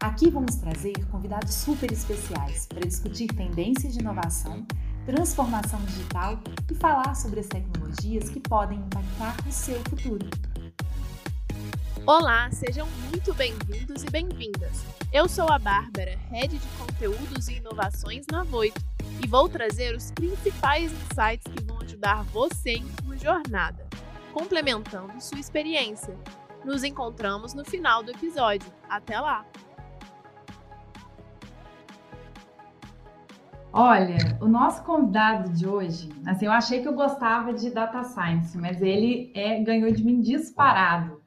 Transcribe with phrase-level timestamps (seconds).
[0.00, 4.66] Aqui vamos trazer convidados super especiais para discutir tendências de inovação,
[5.06, 6.38] transformação digital
[6.70, 10.28] e falar sobre as tecnologias que podem impactar o seu futuro.
[12.06, 14.84] Olá, sejam muito bem-vindos e bem-vindas.
[15.10, 18.84] Eu sou a Bárbara, Head de Conteúdos e Inovações na Voito,
[19.24, 23.88] e vou trazer os principais insights que vão ajudar você em sua jornada,
[24.34, 26.14] complementando sua experiência.
[26.66, 28.70] Nos encontramos no final do episódio.
[28.88, 29.44] Até lá!
[33.78, 38.56] Olha, o nosso convidado de hoje, assim, eu achei que eu gostava de data science,
[38.56, 41.20] mas ele é, ganhou de mim disparado.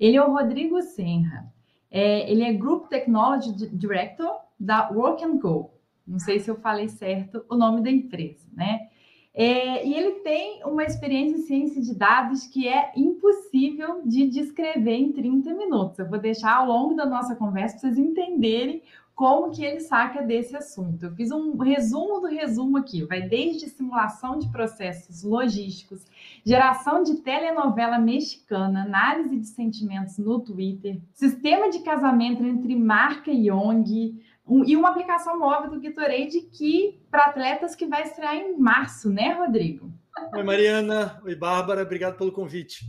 [0.00, 1.46] Ele é o Rodrigo Senra.
[1.88, 5.70] É, ele é Group Technology Director da Work and Go.
[6.04, 8.88] Não sei se eu falei certo o nome da empresa, né?
[9.32, 14.96] É, e ele tem uma experiência em ciência de dados que é impossível de descrever
[14.96, 16.00] em 30 minutos.
[16.00, 18.82] Eu vou deixar ao longo da nossa conversa para vocês entenderem
[19.14, 21.04] como que ele saca desse assunto.
[21.04, 26.04] Eu fiz um resumo do resumo aqui, vai desde simulação de processos logísticos,
[26.44, 33.50] geração de telenovela mexicana, análise de sentimentos no Twitter, sistema de casamento entre marca e
[33.50, 38.58] ONG, um, e uma aplicação móvel do Gatorade que para atletas que vai estrear em
[38.58, 39.90] março, né, Rodrigo?
[40.34, 41.20] Oi, Mariana.
[41.24, 41.82] Oi, Bárbara.
[41.82, 42.84] Obrigado pelo convite.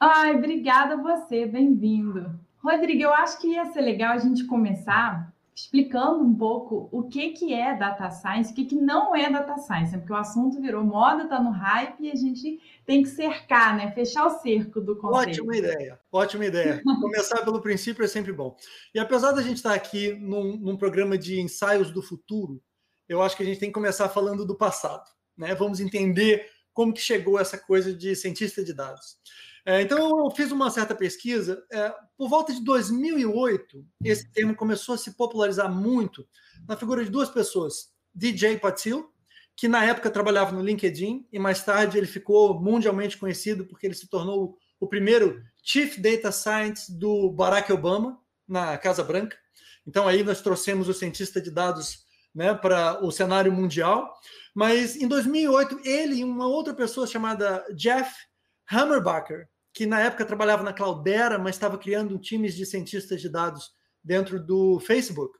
[0.00, 1.46] Ai, obrigada a você.
[1.46, 2.38] Bem-vindo.
[2.62, 7.30] Rodrigo, eu acho que ia ser legal a gente começar explicando um pouco o que,
[7.30, 9.98] que é data science, o que, que não é data science, né?
[9.98, 13.90] porque o assunto virou moda, está no hype e a gente tem que cercar, né?
[13.92, 15.40] Fechar o cerco do conceito.
[15.40, 16.82] Ótima ideia, ótima ideia.
[17.00, 18.54] Começar pelo princípio é sempre bom.
[18.94, 22.62] E apesar da gente estar aqui num, num programa de ensaios do futuro,
[23.08, 25.08] eu acho que a gente tem que começar falando do passado.
[25.38, 25.54] Né?
[25.54, 29.16] Vamos entender como que chegou essa coisa de cientista de dados.
[29.68, 31.60] É, então, eu fiz uma certa pesquisa.
[31.72, 36.24] É, por volta de 2008, esse termo começou a se popularizar muito
[36.68, 37.92] na figura de duas pessoas.
[38.14, 39.12] DJ Patil,
[39.56, 43.94] que na época trabalhava no LinkedIn, e mais tarde ele ficou mundialmente conhecido porque ele
[43.94, 49.36] se tornou o primeiro Chief Data Science do Barack Obama na Casa Branca.
[49.84, 54.14] Então, aí nós trouxemos o cientista de dados né, para o cenário mundial.
[54.54, 58.14] Mas em 2008, ele e uma outra pessoa chamada Jeff
[58.70, 63.74] Hammerbacher que na época trabalhava na Cloudera, mas estava criando times de cientistas de dados
[64.02, 65.38] dentro do Facebook.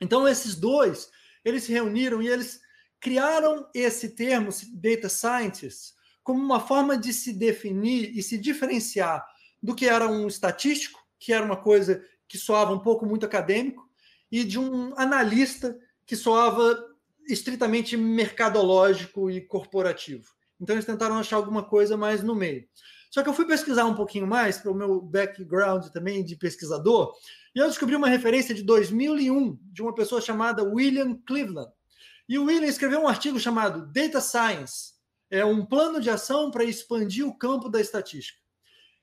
[0.00, 1.08] Então esses dois,
[1.44, 2.60] eles se reuniram e eles
[2.98, 5.92] criaram esse termo data scientist
[6.24, 9.24] como uma forma de se definir e se diferenciar
[9.62, 13.88] do que era um estatístico, que era uma coisa que soava um pouco muito acadêmico,
[14.28, 16.84] e de um analista que soava
[17.28, 20.28] estritamente mercadológico e corporativo.
[20.60, 22.66] Então eles tentaram achar alguma coisa mais no meio.
[23.12, 27.14] Só que eu fui pesquisar um pouquinho mais, para o meu background também de pesquisador,
[27.54, 31.70] e eu descobri uma referência de 2001 de uma pessoa chamada William Cleveland.
[32.26, 34.94] E o William escreveu um artigo chamado Data Science
[35.28, 38.38] é um plano de ação para expandir o campo da estatística.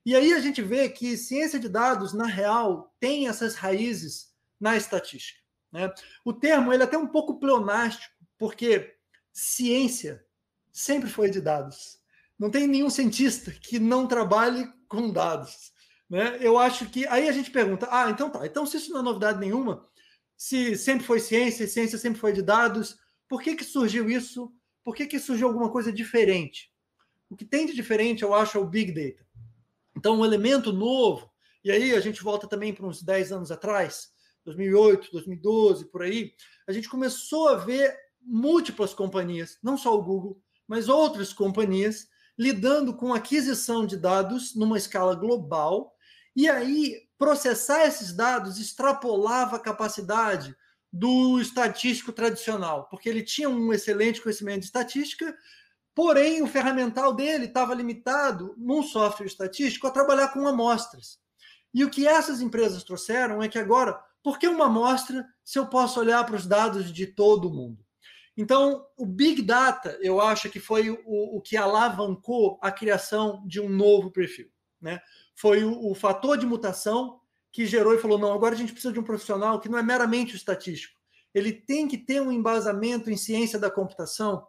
[0.04, 4.76] E aí a gente vê que ciência de dados, na real, tem essas raízes na
[4.76, 5.40] estatística.
[5.72, 5.94] Né?
[6.26, 8.96] O termo ele é até um pouco pleonástico, porque
[9.32, 10.26] ciência
[10.72, 11.99] sempre foi de dados
[12.40, 15.74] não tem nenhum cientista que não trabalhe com dados.
[16.10, 16.38] Né?
[16.40, 17.06] Eu acho que.
[17.08, 18.46] Aí a gente pergunta: ah, então tá.
[18.46, 19.86] Então, se isso não é novidade nenhuma,
[20.38, 24.52] se sempre foi ciência, ciência sempre foi de dados, por que, que surgiu isso?
[24.84, 26.72] Por que, que surgiu alguma coisa diferente?
[27.30, 29.24] O que tem de diferente, eu acho, é o Big Data.
[29.96, 31.30] Então, um elemento novo,
[31.64, 34.10] e aí a gente volta também para uns 10 anos atrás,
[34.46, 36.34] 2008, 2012, por aí,
[36.66, 42.08] a gente começou a ver múltiplas companhias, não só o Google, mas outras companhias
[42.40, 45.94] lidando com aquisição de dados numa escala global,
[46.34, 50.56] e aí processar esses dados extrapolava a capacidade
[50.92, 55.38] do estatístico tradicional, porque ele tinha um excelente conhecimento de estatística,
[55.94, 61.20] porém o ferramental dele estava limitado num software estatístico a trabalhar com amostras.
[61.74, 65.68] E o que essas empresas trouxeram é que agora, por que uma amostra se eu
[65.68, 67.86] posso olhar para os dados de todo mundo?
[68.40, 73.60] Então, o Big Data, eu acho que foi o, o que alavancou a criação de
[73.60, 74.48] um novo perfil.
[74.82, 75.02] Né?
[75.36, 77.20] Foi o, o, fator de mutação
[77.52, 79.84] que gerou e falou: não, agora a gente precisa de um profissional que não é
[79.84, 80.98] meramente o estatístico,
[81.34, 84.48] ele tem que ter um embasamento em ciência da computação,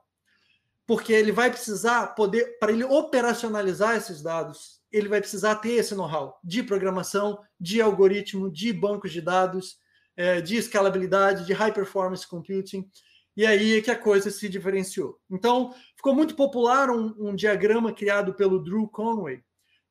[0.86, 5.96] porque ele vai precisar poder, para ele operacionalizar esses dados, ele vai precisar ter esse
[5.96, 9.78] know-how de programação, de algoritmo, de bancos de dados,
[10.16, 12.88] é, de escalabilidade, de high performance computing.
[13.36, 15.18] E aí é que a coisa se diferenciou.
[15.30, 19.42] Então, ficou muito popular um, um diagrama criado pelo Drew Conway,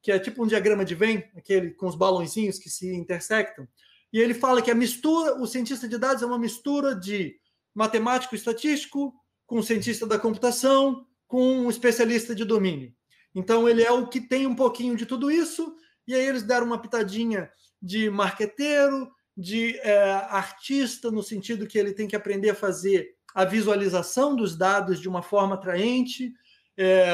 [0.02, 3.68] que é tipo um diagrama de Venn, aquele com os balãozinhos que se intersectam.
[4.12, 7.40] E ele fala que a mistura, o cientista de dados é uma mistura de
[7.74, 9.14] matemático estatístico
[9.46, 12.94] com cientista da computação com um especialista de domínio.
[13.34, 15.76] Então ele é o que tem um pouquinho de tudo isso,
[16.08, 17.52] e aí eles deram uma pitadinha
[17.82, 23.46] de marqueteiro, de é, artista, no sentido que ele tem que aprender a fazer a
[23.46, 26.34] visualização dos dados de uma forma atraente,
[26.78, 27.10] é,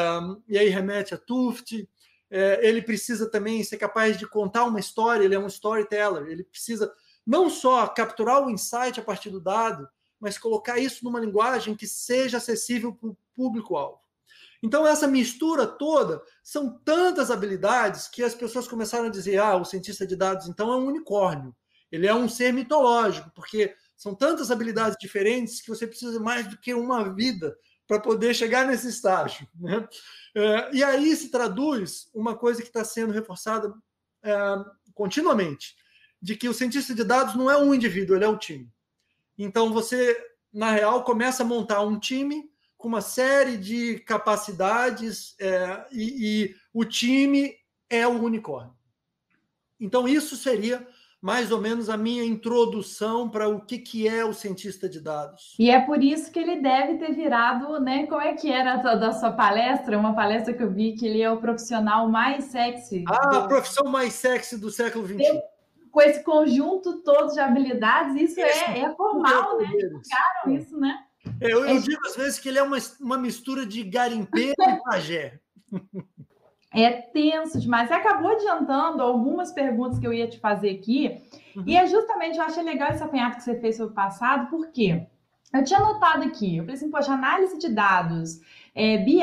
[0.48, 1.88] e aí remete a Tuft.
[2.30, 6.44] É, ele precisa também ser capaz de contar uma história, ele é um storyteller, ele
[6.44, 6.92] precisa
[7.26, 9.88] não só capturar o insight a partir do dado,
[10.20, 14.00] mas colocar isso numa linguagem que seja acessível para o público-alvo.
[14.64, 19.66] Então, essa mistura toda são tantas habilidades que as pessoas começaram a dizer: ah, o
[19.66, 21.56] cientista de dados então é um unicórnio.
[21.92, 26.58] Ele é um ser mitológico, porque são tantas habilidades diferentes que você precisa mais do
[26.58, 27.58] que uma vida
[27.88, 29.48] para poder chegar nesse estágio.
[29.60, 29.88] Né?
[30.36, 33.74] É, e aí se traduz uma coisa que está sendo reforçada
[34.24, 34.36] é,
[34.94, 35.76] continuamente,
[36.22, 38.70] de que o cientista de dados não é um indivíduo, ele é um time.
[39.38, 40.18] Então você,
[40.52, 46.56] na real, começa a montar um time com uma série de capacidades é, e, e
[46.74, 47.56] o time
[47.90, 48.76] é o unicórnio.
[49.80, 50.86] Então, isso seria
[51.26, 55.56] mais ou menos a minha introdução para o que, que é o cientista de dados.
[55.58, 58.06] E é por isso que ele deve ter virado, né?
[58.06, 59.98] Como é que era da sua palestra?
[59.98, 63.04] Uma palestra que eu vi que ele é o profissional mais sexy.
[63.08, 63.38] Ah, do...
[63.38, 65.42] a profissão mais sexy do século XXI.
[65.90, 69.68] Com esse conjunto todo de habilidades, isso é, é formal, né?
[69.72, 70.96] Pegaram isso, né?
[71.42, 74.84] É, eu, eu, digo às vezes que ele é uma, uma mistura de garimpeiro e
[74.84, 75.40] pajé.
[76.76, 77.88] É tenso demais.
[77.88, 81.22] Você acabou adiantando algumas perguntas que eu ia te fazer aqui.
[81.56, 81.64] Uhum.
[81.66, 85.08] E é justamente, eu achei legal esse apanhado que você fez sobre o passado, porque
[85.54, 88.42] eu tinha notado aqui, eu falei assim, poxa, análise de dados,
[88.74, 89.22] é, BI,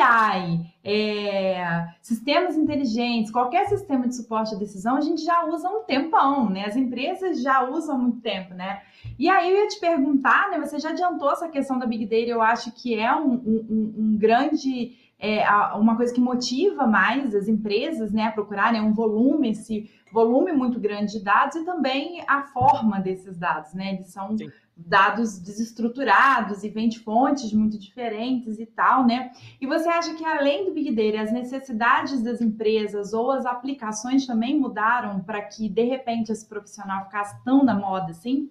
[0.82, 6.48] é, sistemas inteligentes, qualquer sistema de suporte à decisão, a gente já usa um tempão,
[6.48, 6.64] né?
[6.64, 8.80] As empresas já usam há muito tempo, né?
[9.18, 10.58] E aí eu ia te perguntar, né?
[10.58, 14.16] Você já adiantou essa questão da Big Data, eu acho que é um, um, um
[14.16, 19.90] grande, é, uma coisa que motiva mais as empresas, né, a procurarem um volume, esse
[20.12, 23.94] volume muito grande de dados e também a forma desses dados, né?
[23.94, 29.30] Eles são Sim dados desestruturados e vêm de fontes muito diferentes e tal, né?
[29.60, 34.26] E você acha que além do Big Data, as necessidades das empresas ou as aplicações
[34.26, 38.50] também mudaram para que de repente esse profissional ficasse tão na moda assim?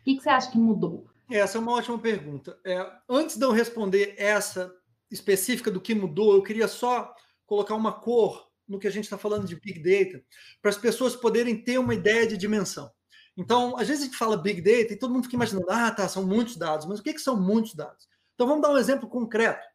[0.00, 1.06] O que, que você acha que mudou?
[1.30, 2.58] Essa é uma ótima pergunta.
[2.64, 4.74] É, antes de eu responder essa
[5.10, 7.14] específica do que mudou, eu queria só
[7.46, 10.24] colocar uma cor no que a gente está falando de Big Data,
[10.62, 12.88] para as pessoas poderem ter uma ideia de dimensão.
[13.36, 16.08] Então, às vezes a gente fala Big Data e todo mundo fica imaginando, ah, tá,
[16.08, 18.08] são muitos dados, mas o que, que são muitos dados?
[18.34, 19.66] Então, vamos dar um exemplo concreto.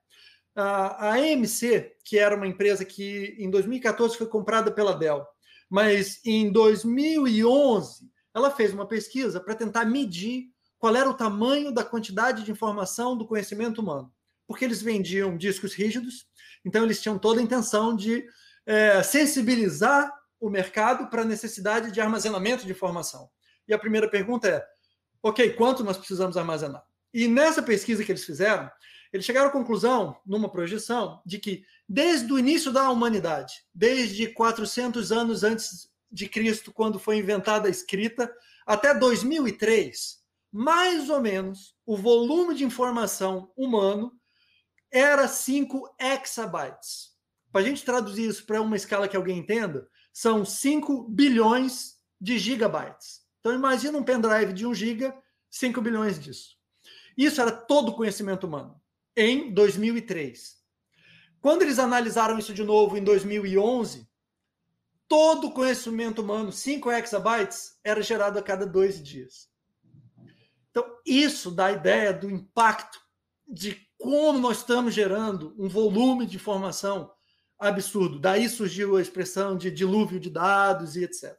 [0.56, 5.26] A AMC, que era uma empresa que em 2014 foi comprada pela Dell,
[5.70, 10.46] mas em 2011 ela fez uma pesquisa para tentar medir
[10.78, 14.13] qual era o tamanho da quantidade de informação do conhecimento humano.
[14.48, 16.28] Porque eles vendiam discos rígidos,
[16.64, 18.25] então eles tinham toda a intenção de
[18.66, 23.30] é, sensibilizar o mercado para a necessidade de armazenamento de informação.
[23.68, 24.66] E a primeira pergunta é:
[25.22, 26.84] ok, quanto nós precisamos armazenar?
[27.14, 28.70] E nessa pesquisa que eles fizeram,
[29.12, 35.12] eles chegaram à conclusão, numa projeção, de que desde o início da humanidade, desde 400
[35.12, 38.32] anos antes de Cristo, quando foi inventada a escrita,
[38.66, 40.20] até 2003,
[40.52, 44.12] mais ou menos, o volume de informação humano
[44.96, 47.14] era 5 exabytes.
[47.52, 52.40] Para a gente traduzir isso para uma escala que alguém entenda, são 5 bilhões de
[52.40, 53.25] gigabytes.
[53.42, 55.14] Então, imagina um pendrive de 1 GB,
[55.50, 56.56] 5 bilhões disso.
[57.18, 58.82] Isso era todo o conhecimento humano,
[59.18, 60.56] em 2003.
[61.42, 64.10] Quando eles analisaram isso de novo em 2011,
[65.10, 69.50] todo o conhecimento humano, 5 exabytes, era gerado a cada dois dias.
[70.72, 72.98] Então, isso dá a ideia do impacto
[73.46, 77.12] de como nós estamos gerando um volume de informação
[77.58, 78.20] absurdo.
[78.20, 81.36] Daí surgiu a expressão de dilúvio de dados e etc.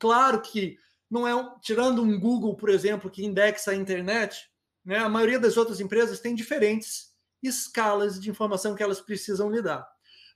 [0.00, 0.76] Claro que
[1.08, 4.50] não é um, tirando um Google, por exemplo, que indexa a internet,
[4.84, 9.86] né, a maioria das outras empresas tem diferentes escalas de informação que elas precisam lidar.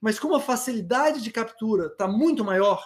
[0.00, 2.80] Mas como a facilidade de captura está muito maior,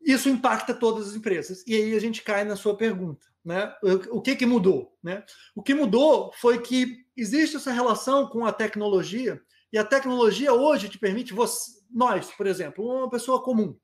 [0.00, 1.64] isso impacta todas as empresas.
[1.66, 3.26] E aí a gente cai na sua pergunta.
[3.44, 3.74] Né?
[4.10, 4.96] O que, que mudou?
[5.02, 5.24] Né?
[5.54, 9.40] O que mudou foi que existe essa relação com a tecnologia,
[9.72, 13.76] e a tecnologia hoje te permite, você, nós, por exemplo, uma pessoa comum,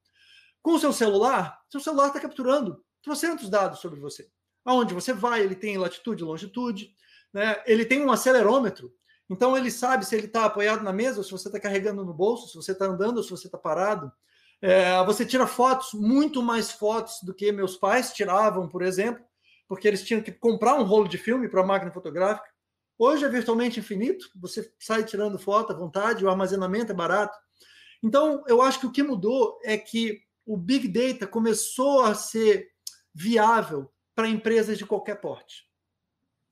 [0.63, 4.29] com o seu celular, seu celular está capturando trocentos dados sobre você.
[4.65, 6.91] Aonde você vai, ele tem latitude, longitude,
[7.33, 7.63] né?
[7.67, 8.93] ele tem um acelerômetro,
[9.31, 12.49] então ele sabe se ele está apoiado na mesa, se você está carregando no bolso,
[12.49, 14.11] se você está andando, se você está parado.
[14.61, 19.25] É, você tira fotos, muito mais fotos do que meus pais tiravam, por exemplo,
[19.69, 22.49] porque eles tinham que comprar um rolo de filme para a máquina fotográfica.
[22.99, 27.39] Hoje é virtualmente infinito, você sai tirando foto à vontade, o armazenamento é barato.
[28.03, 32.69] Então, eu acho que o que mudou é que o Big Data começou a ser
[33.15, 35.69] viável para empresas de qualquer porte.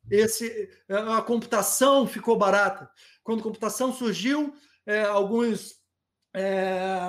[0.08, 2.88] Esse, a computação ficou barata.
[3.24, 4.54] Quando a computação surgiu,
[4.84, 5.74] é, alguns
[6.34, 7.00] é,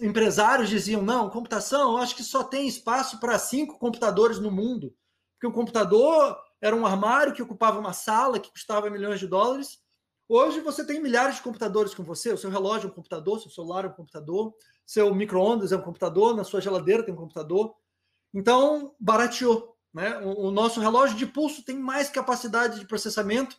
[0.00, 4.96] empresários diziam: não, computação, acho que só tem espaço para cinco computadores no mundo.
[5.38, 9.78] Porque o computador era um armário que ocupava uma sala que custava milhões de dólares.
[10.28, 13.50] Hoje você tem milhares de computadores com você, o seu relógio é um computador, seu
[13.50, 14.52] celular é um computador,
[14.84, 17.74] seu micro-ondas é um computador, na sua geladeira tem um computador.
[18.34, 19.76] Então, barateou.
[19.94, 20.18] Né?
[20.18, 23.56] O, o nosso relógio de pulso tem mais capacidade de processamento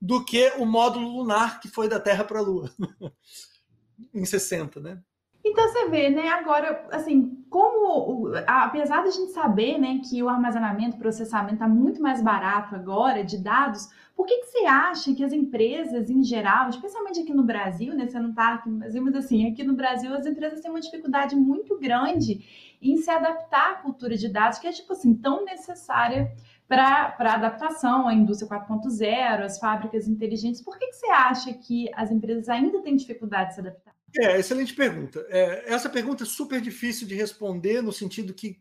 [0.00, 2.70] do que o módulo lunar que foi da Terra para a Lua,
[4.12, 5.02] em 60, né?
[5.44, 6.28] Então você vê, né?
[6.28, 12.22] Agora, assim, como apesar da gente saber, né, que o armazenamento, processamento está muito mais
[12.22, 17.20] barato agora de dados, por que, que você acha que as empresas em geral, especialmente
[17.20, 18.06] aqui no Brasil, né?
[18.06, 20.80] Você não está aqui no Brasil, mas assim, aqui no Brasil as empresas têm uma
[20.80, 25.44] dificuldade muito grande em se adaptar à cultura de dados, que é tipo assim, tão
[25.44, 26.30] necessária
[26.68, 30.62] para a adaptação à indústria 4.0, às fábricas inteligentes.
[30.62, 33.81] Por que, que você acha que as empresas ainda têm dificuldade de se adaptar?
[34.20, 35.24] É, excelente pergunta.
[35.30, 38.58] É, essa pergunta é super difícil de responder, no sentido que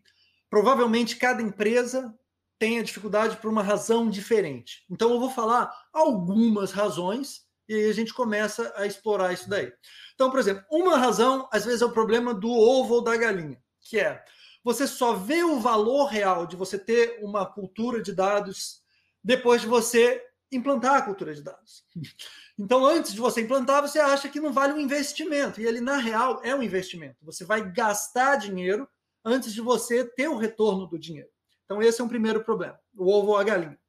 [0.50, 2.14] provavelmente cada empresa
[2.58, 4.86] tem a dificuldade por uma razão diferente.
[4.90, 9.72] Então, eu vou falar algumas razões e aí a gente começa a explorar isso daí.
[10.14, 13.62] Então, por exemplo, uma razão, às vezes, é o problema do ovo ou da galinha,
[13.82, 14.24] que é
[14.64, 18.82] você só vê o valor real de você ter uma cultura de dados
[19.24, 21.84] depois de você implantar a cultura de dados.
[22.60, 25.60] Então, antes de você implantar, você acha que não vale um investimento.
[25.60, 27.16] E ele, na real, é um investimento.
[27.24, 28.88] Você vai gastar dinheiro
[29.26, 31.30] antes de você ter o retorno do dinheiro.
[31.66, 33.80] Então, esse é um primeiro problema, o ovo ou a galinha.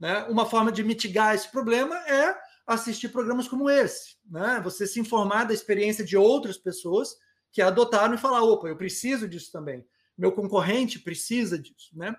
[0.00, 0.22] Né?
[0.30, 2.34] Uma forma de mitigar esse problema é
[2.66, 4.16] assistir programas como esse.
[4.30, 4.60] Né?
[4.64, 7.14] Você se informar da experiência de outras pessoas
[7.52, 9.84] que adotaram e falar: opa, eu preciso disso também.
[10.16, 11.90] Meu concorrente precisa disso.
[11.94, 12.14] Né?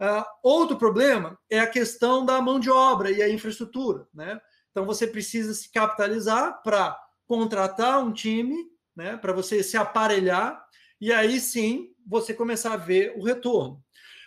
[0.00, 4.06] Uh, outro problema é a questão da mão de obra e a infraestrutura.
[4.12, 4.40] Né?
[4.70, 8.56] Então você precisa se capitalizar para contratar um time,
[8.96, 10.64] né, para você se aparelhar
[11.00, 13.84] e aí sim você começar a ver o retorno.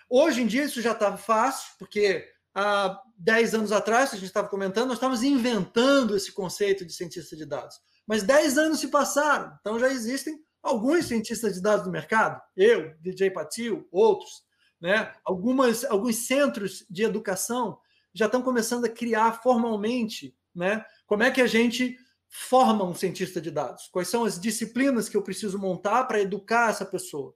[0.09, 4.27] Hoje em dia isso já estava fácil, porque há 10 anos atrás, que a gente
[4.27, 7.75] estava comentando, nós estávamos inventando esse conceito de cientista de dados.
[8.05, 12.93] Mas 10 anos se passaram, então já existem alguns cientistas de dados no mercado, eu,
[12.99, 14.43] DJ Patil, outros,
[14.79, 15.13] né?
[15.23, 17.79] Algumas, alguns centros de educação
[18.13, 20.85] já estão começando a criar formalmente né?
[21.05, 21.97] Como é que a gente
[22.29, 23.87] forma um cientista de dados?
[23.91, 27.33] Quais são as disciplinas que eu preciso montar para educar essa pessoa?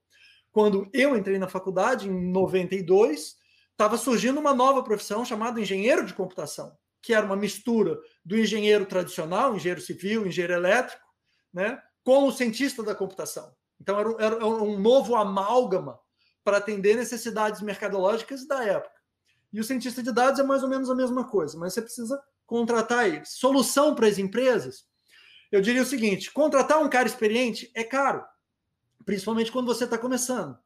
[0.52, 3.36] Quando eu entrei na faculdade, em 92,
[3.72, 8.86] estava surgindo uma nova profissão chamada engenheiro de computação, que era uma mistura do engenheiro
[8.86, 11.04] tradicional, engenheiro civil, engenheiro elétrico,
[11.54, 13.52] né, com o cientista da computação.
[13.82, 16.00] Então, era um, era um novo amálgama
[16.44, 18.96] para atender necessidades mercadológicas da época.
[19.52, 22.22] E o cientista de dados é mais ou menos a mesma coisa, mas você precisa
[22.46, 23.30] contratar eles.
[23.30, 24.86] Solução para as empresas?
[25.52, 28.24] Eu diria o seguinte: contratar um cara experiente é caro,
[29.04, 30.58] principalmente quando você está começando.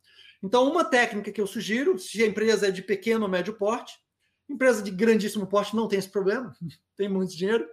[0.44, 3.98] Então, uma técnica que eu sugiro, se a empresa é de pequeno ou médio porte,
[4.50, 6.54] empresa de grandíssimo porte não tem esse problema,
[6.98, 7.66] tem muito dinheiro,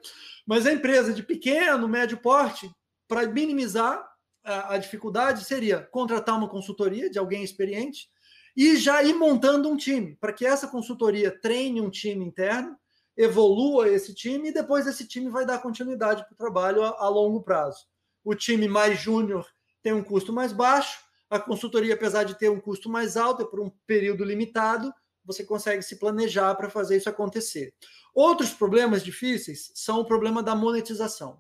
[0.47, 2.71] mas a empresa de pequeno, médio porte,
[3.09, 4.07] para minimizar
[4.45, 8.09] a, a dificuldade, seria contratar uma consultoria de alguém experiente
[8.57, 12.77] e já ir montando um time, para que essa consultoria treine um time interno
[13.17, 17.09] evolua esse time e depois esse time vai dar continuidade para o trabalho a, a,
[17.09, 17.87] longo prazo.
[18.25, 19.47] O time mais júnior
[19.83, 23.45] tem um custo mais baixo, a consultoria, apesar de ter um custo mais alto, é
[23.45, 24.93] por um período limitado,
[25.25, 27.75] você consegue se planejar para fazer isso acontecer.
[28.15, 31.39] Outros problemas difíceis são o problema da monetização.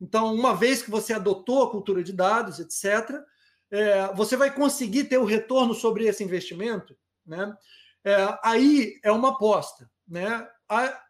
[0.00, 3.20] Então, uma vez que você adotou a cultura de dados, etc.,
[3.70, 7.54] é, você vai conseguir ter o retorno sobre esse investimento, né?
[8.02, 10.48] É, aí é uma aposta, né?
[10.68, 11.00] Há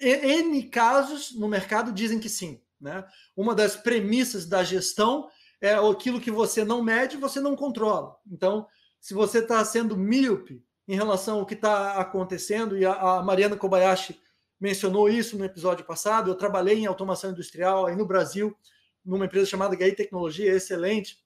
[0.00, 2.60] N casos no mercado dizem que sim.
[2.80, 3.04] Né?
[3.36, 5.28] Uma das premissas da gestão
[5.60, 8.16] é aquilo que você não mede, você não controla.
[8.26, 8.66] Então,
[9.00, 13.56] se você está sendo míope em relação ao que está acontecendo, e a, a, Mariana
[13.56, 14.20] Kobayashi
[14.62, 16.30] mencionou isso no episódio passado.
[16.30, 18.56] Eu trabalhei em automação industrial aí no Brasil,
[19.04, 21.18] numa empresa chamada GAI Tecnologia, excelente,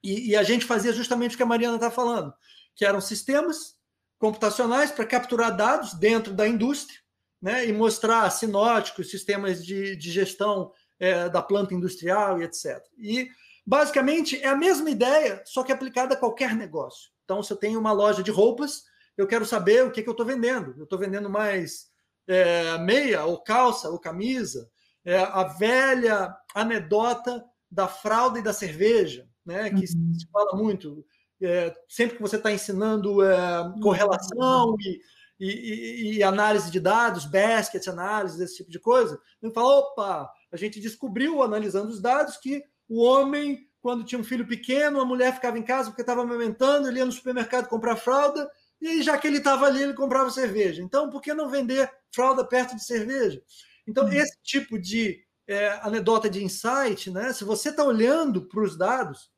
[0.00, 2.32] e, e a gente fazia justamente o que a Mariana está falando,
[2.76, 3.76] que eram sistemas
[4.16, 7.00] computacionais para capturar dados dentro da indústria
[7.42, 10.70] né, e mostrar sinóticos, sistemas de, de gestão
[11.00, 12.80] é, da planta industrial e etc.
[12.96, 13.28] E
[13.66, 17.10] basicamente é a mesma ideia, só que aplicada a qualquer negócio.
[17.24, 18.84] Então, se eu tenho uma loja de roupas,
[19.16, 20.76] eu quero saber o que, que eu estou vendendo.
[20.78, 21.88] Eu estou vendendo mais
[22.28, 24.68] é, meia, ou calça, ou camisa.
[25.04, 30.14] É, a velha anedota da fralda e da cerveja, né, que uhum.
[30.14, 31.04] se fala muito.
[31.40, 35.00] É, sempre que você está ensinando é, correlação e,
[35.40, 40.56] e, e, análise de dados, basket análise, esse tipo de coisa, ele fala: opa, a
[40.56, 45.32] gente descobriu, analisando os dados, que o homem quando tinha um filho pequeno, a mulher
[45.32, 49.18] ficava em casa porque estava amamentando, ele ia no supermercado comprar fralda, e aí, já
[49.18, 50.82] que ele estava ali, ele comprava cerveja.
[50.82, 53.42] Então, por que não vender fralda perto de cerveja?
[53.86, 54.12] Então, hum.
[54.12, 57.32] esse tipo de é, anedota de insight, né?
[57.32, 59.30] Se você está olhando para os dados,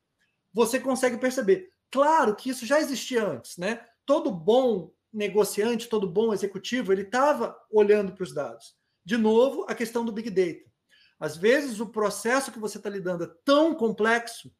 [0.53, 1.73] você consegue perceber.
[1.91, 3.85] Claro que isso já existia antes, né?
[4.05, 8.77] Todo bom negociante, todo bom executivo, ele estava olhando para os dados.
[9.05, 10.71] De novo, a questão do Big Data.
[11.19, 14.53] Às vezes o processo que você está lidando é tão complexo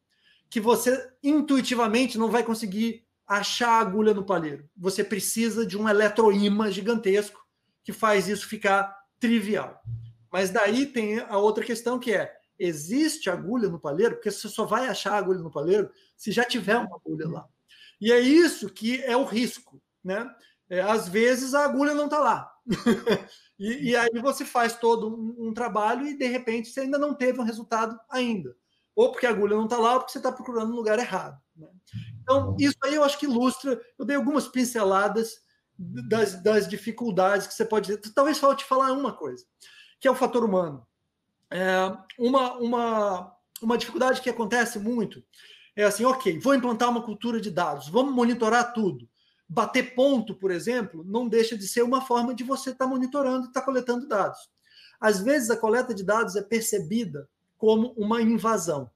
[0.49, 4.69] que você intuitivamente não vai conseguir achar a agulha no palheiro.
[4.75, 7.39] Você precisa de um eletroímã gigantesco
[7.81, 9.81] que faz isso ficar trivial.
[10.29, 14.15] Mas daí tem a outra questão que é: existe agulha no palheiro?
[14.15, 17.47] Porque você só vai achar agulha no palheiro se já tiver uma agulha lá.
[18.01, 20.29] E é isso que é o risco, né?
[20.69, 22.51] É, às vezes a agulha não está lá.
[23.57, 27.13] e, e, aí você faz todo um, um, trabalho e de repente você ainda não
[27.13, 28.55] teve um resultado ainda.
[28.95, 31.39] Ou porque a agulha não está lá, ou porque você está procurando no lugar errado.
[31.55, 31.67] Né?
[32.21, 33.79] Então, isso aí eu acho que ilustra.
[33.97, 35.41] Eu dei algumas pinceladas
[35.77, 38.13] das, das dificuldades que você pode ter.
[38.13, 39.45] Talvez falte falar uma coisa,
[39.99, 40.85] que é o fator humano.
[41.49, 45.23] É uma, uma, uma dificuldade que acontece muito
[45.75, 49.09] é assim: ok, vou implantar uma cultura de dados, vamos monitorar tudo
[49.51, 53.45] bater ponto, por exemplo, não deixa de ser uma forma de você estar tá monitorando
[53.45, 54.39] e estar tá coletando dados.
[54.97, 57.27] Às vezes, a coleta de dados é percebida
[57.61, 58.89] como uma invasão,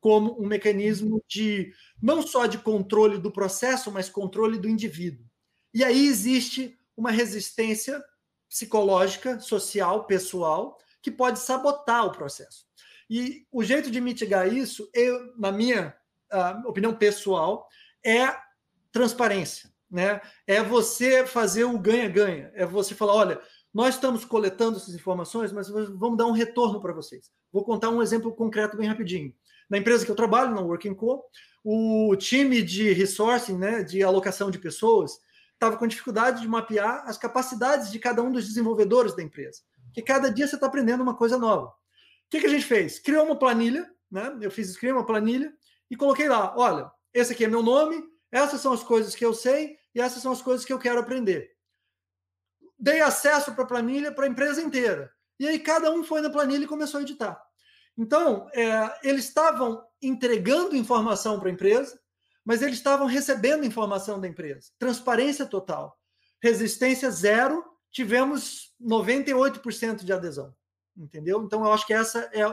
[0.00, 5.24] como um mecanismo de não só de controle do processo, mas controle do indivíduo.
[5.72, 8.02] E aí existe uma resistência
[8.48, 12.66] psicológica, social, pessoal, que pode sabotar o processo.
[13.08, 15.96] E o jeito de mitigar isso, eu, na minha
[16.32, 17.68] uh, opinião pessoal,
[18.04, 18.36] é
[18.90, 20.20] transparência né?
[20.46, 22.50] É você fazer o ganha-ganha.
[22.54, 23.40] É você falar, olha,
[23.78, 27.30] nós estamos coletando essas informações, mas vamos dar um retorno para vocês.
[27.52, 29.32] Vou contar um exemplo concreto bem rapidinho.
[29.70, 31.24] Na empresa que eu trabalho, na Working Co,
[31.62, 35.20] o time de resourcing, né, de alocação de pessoas,
[35.52, 39.60] estava com dificuldade de mapear as capacidades de cada um dos desenvolvedores da empresa.
[39.84, 41.66] Porque cada dia você está aprendendo uma coisa nova.
[41.66, 41.74] O
[42.30, 42.98] que, que a gente fez?
[42.98, 44.36] Criou uma planilha, né?
[44.40, 45.52] Eu fiz escrever uma planilha
[45.88, 49.32] e coloquei lá: olha, esse aqui é meu nome, essas são as coisas que eu
[49.32, 51.56] sei e essas são as coisas que eu quero aprender.
[52.78, 55.10] Dei acesso para a planilha para a empresa inteira.
[55.38, 57.40] E aí cada um foi na planilha e começou a editar.
[57.96, 61.98] Então, é, eles estavam entregando informação para a empresa,
[62.44, 64.70] mas eles estavam recebendo informação da empresa.
[64.78, 65.98] Transparência total.
[66.40, 70.54] Resistência zero, tivemos 98% de adesão.
[70.96, 71.42] Entendeu?
[71.42, 72.46] Então, eu acho que essa é, é,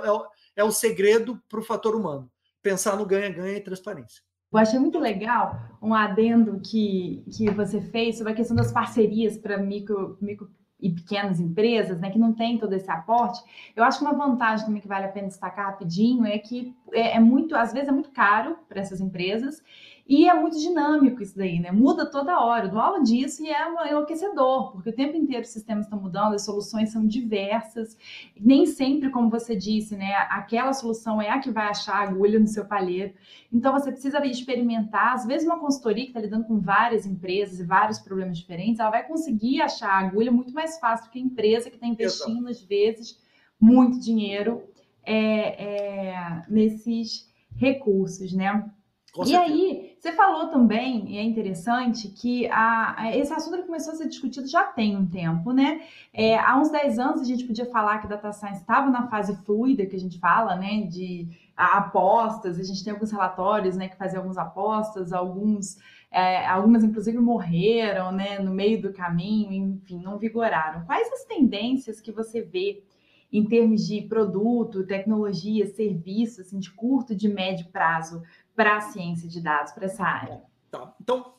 [0.56, 2.32] é o segredo para o fator humano.
[2.64, 4.25] Pensar no ganha-ganha e transparência.
[4.56, 9.38] Eu achei muito legal um adendo que, que você fez sobre a questão das parcerias
[9.38, 13.41] para micro, micro e pequenas empresas, né, que não tem todo esse aporte.
[13.76, 17.18] Eu acho que uma vantagem também que vale a pena destacar rapidinho é que é,
[17.18, 19.62] é muito, às vezes é muito caro para essas empresas
[20.08, 21.72] e é muito dinâmico isso daí, né?
[21.72, 22.65] Muda toda hora.
[22.65, 26.36] Eu dou aula disso e é enlouquecedor, porque o tempo inteiro os sistemas estão mudando,
[26.36, 27.98] as soluções são diversas.
[28.39, 30.13] Nem sempre, como você disse, né?
[30.30, 33.15] Aquela solução é a que vai achar a agulha no seu palheiro.
[33.52, 35.13] Então você precisa experimentar.
[35.15, 38.91] Às vezes, uma consultoria que está lidando com várias empresas e vários problemas diferentes, ela
[38.91, 42.48] vai conseguir achar a agulha muito mais fácil do que a empresa que está investindo,
[42.48, 43.20] às vezes,
[43.60, 44.62] muito dinheiro
[45.04, 48.70] é, é, nesses recursos, né?
[49.23, 53.95] E aí, você falou também, e é interessante, que a, a, esse assunto começou a
[53.95, 55.82] ser discutido já tem um tempo, né?
[56.13, 59.36] É, há uns 10 anos a gente podia falar que data science estava na fase
[59.45, 60.82] fluida, que a gente fala, né?
[60.82, 63.88] De apostas, a gente tem alguns relatórios, né?
[63.88, 65.78] Que faziam algumas apostas, alguns,
[66.12, 68.39] é, algumas inclusive morreram, né?
[68.39, 70.86] No meio do caminho, enfim, não vigoraram.
[70.86, 72.84] Quais as tendências que você vê
[73.32, 78.21] em termos de produto, tecnologia, serviço, assim, de curto, de médio prazo,
[78.56, 80.41] para a ciência de dados, para essa área?
[80.72, 80.96] Tá.
[81.02, 81.36] Então,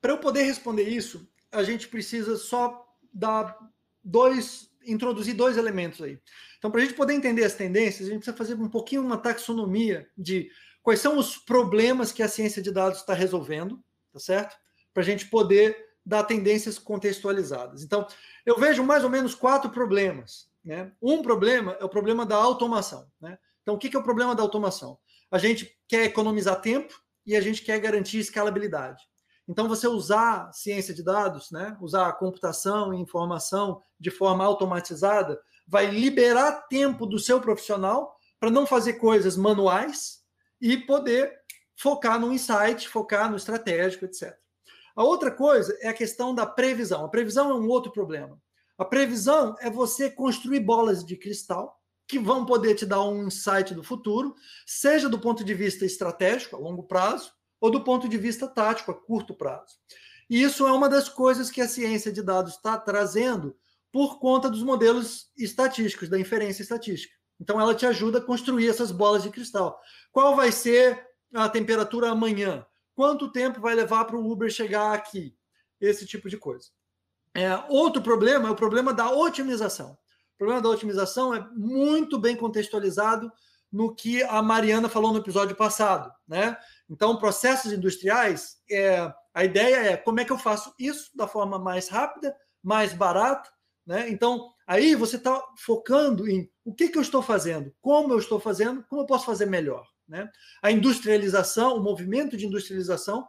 [0.00, 3.56] para eu poder responder isso, a gente precisa só dar
[4.04, 6.20] dois, introduzir dois elementos aí.
[6.58, 9.18] Então, para a gente poder entender as tendências, a gente precisa fazer um pouquinho uma
[9.18, 10.50] taxonomia de
[10.82, 14.56] quais são os problemas que a ciência de dados está resolvendo, tá certo?
[14.92, 17.82] Para a gente poder dar tendências contextualizadas.
[17.82, 18.06] Então,
[18.46, 20.48] eu vejo mais ou menos quatro problemas.
[20.64, 20.90] Né?
[21.02, 23.06] Um problema é o problema da automação.
[23.20, 23.38] Né?
[23.62, 24.98] Então, o que é o problema da automação?
[25.30, 26.94] A gente quer economizar tempo
[27.26, 29.02] e a gente quer garantir escalabilidade.
[29.48, 35.86] Então, você usar ciência de dados, né, usar computação e informação de forma automatizada, vai
[35.86, 40.18] liberar tempo do seu profissional para não fazer coisas manuais
[40.60, 41.32] e poder
[41.76, 44.36] focar no insight, focar no estratégico, etc.
[44.96, 47.04] A outra coisa é a questão da previsão.
[47.04, 48.40] A previsão é um outro problema.
[48.76, 51.77] A previsão é você construir bolas de cristal
[52.08, 54.34] que vão poder te dar um insight do futuro,
[54.66, 58.90] seja do ponto de vista estratégico, a longo prazo, ou do ponto de vista tático,
[58.90, 59.76] a curto prazo.
[60.30, 63.54] E isso é uma das coisas que a ciência de dados está trazendo
[63.92, 67.14] por conta dos modelos estatísticos, da inferência estatística.
[67.40, 69.78] Então, ela te ajuda a construir essas bolas de cristal.
[70.10, 72.66] Qual vai ser a temperatura amanhã?
[72.94, 75.36] Quanto tempo vai levar para o Uber chegar aqui?
[75.80, 76.68] Esse tipo de coisa.
[77.34, 79.96] É, outro problema é o problema da otimização.
[80.38, 83.28] O problema da otimização é muito bem contextualizado
[83.72, 86.56] no que a Mariana falou no episódio passado, né?
[86.88, 91.58] Então, processos industriais, é, a ideia é como é que eu faço isso da forma
[91.58, 93.50] mais rápida, mais barata,
[93.84, 94.08] né?
[94.08, 98.38] Então, aí você está focando em o que, que eu estou fazendo, como eu estou
[98.38, 100.30] fazendo, como eu posso fazer melhor, né?
[100.62, 103.26] A industrialização, o movimento de industrialização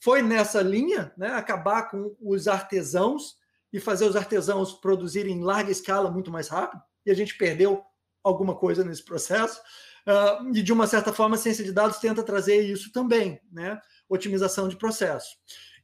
[0.00, 1.32] foi nessa linha, né?
[1.32, 3.41] Acabar com os artesãos
[3.72, 7.82] e fazer os artesãos produzirem em larga escala muito mais rápido, e a gente perdeu
[8.22, 9.60] alguma coisa nesse processo.
[10.06, 13.80] Uh, e de uma certa forma, a ciência de dados tenta trazer isso também, né?
[14.08, 15.36] Otimização de processo.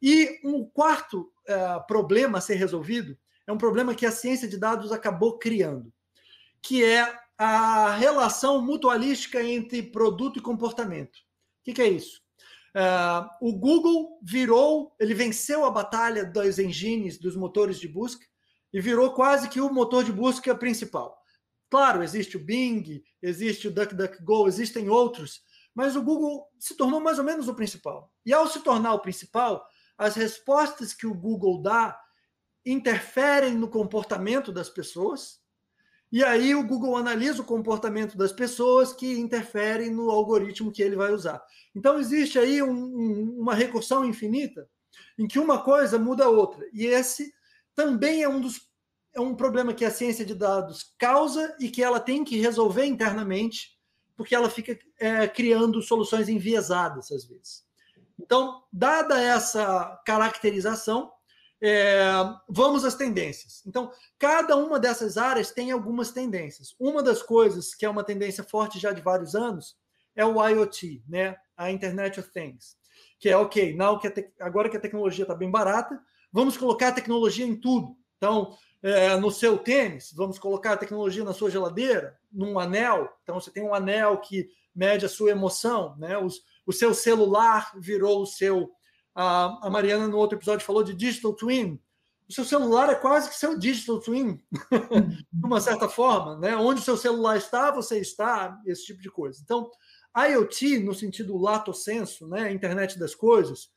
[0.03, 4.59] E um quarto uh, problema a ser resolvido é um problema que a ciência de
[4.59, 5.93] dados acabou criando,
[6.63, 11.17] que é a relação mutualística entre produto e comportamento.
[11.17, 12.21] O que, que é isso?
[12.75, 18.25] Uh, o Google virou, ele venceu a batalha das engines, dos motores de busca,
[18.73, 21.17] e virou quase que o motor de busca principal.
[21.71, 25.41] Claro, existe o Bing, existe o DuckDuckGo, existem outros,
[25.75, 28.13] mas o Google se tornou mais ou menos o principal.
[28.25, 29.65] E ao se tornar o principal,
[29.97, 31.99] as respostas que o Google dá
[32.65, 35.38] interferem no comportamento das pessoas,
[36.11, 40.97] e aí o Google analisa o comportamento das pessoas que interferem no algoritmo que ele
[40.97, 41.43] vai usar.
[41.75, 44.69] Então existe aí um, um, uma recursão infinita
[45.19, 46.67] em que uma coisa muda a outra.
[46.73, 47.33] E esse
[47.75, 48.69] também é um dos
[49.15, 52.85] é um problema que a ciência de dados causa e que ela tem que resolver
[52.85, 53.77] internamente,
[54.17, 57.65] porque ela fica é, criando soluções enviesadas às vezes.
[58.19, 61.11] Então, dada essa caracterização,
[61.61, 62.01] é,
[62.49, 63.63] vamos às tendências.
[63.67, 66.75] Então, cada uma dessas áreas tem algumas tendências.
[66.79, 69.77] Uma das coisas que é uma tendência forte já de vários anos
[70.15, 71.37] é o IoT, né?
[71.57, 72.77] a Internet of Things,
[73.19, 76.01] que é ok, now que agora que a tecnologia está bem barata,
[76.33, 77.97] vamos colocar a tecnologia em tudo.
[78.17, 83.09] Então, é, no seu tênis, vamos colocar a tecnologia na sua geladeira, num anel.
[83.23, 86.17] Então, você tem um anel que mede a sua emoção, né?
[86.17, 88.71] Os, o seu celular virou o seu.
[89.15, 91.81] A, Mariana, no outro episódio, falou de digital twin.
[92.29, 94.41] O seu celular é quase que seu digital twin,
[95.33, 96.57] de uma certa forma, né?
[96.57, 99.41] Onde o seu celular está, você está, esse tipo de coisa.
[99.43, 99.71] Então,
[100.17, 102.53] IoT, no sentido lato senso, né?
[102.53, 103.71] Internet das coisas,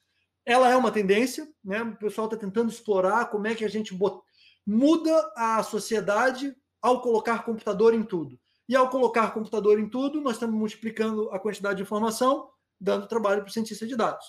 [0.46, 1.82] ela é uma tendência, né?
[1.82, 4.22] O pessoal está tentando explorar como é que a gente bot
[4.66, 8.40] muda a sociedade ao colocar computador em tudo.
[8.68, 13.42] E ao colocar computador em tudo, nós estamos multiplicando a quantidade de informação, dando trabalho
[13.42, 14.26] para o cientista de dados.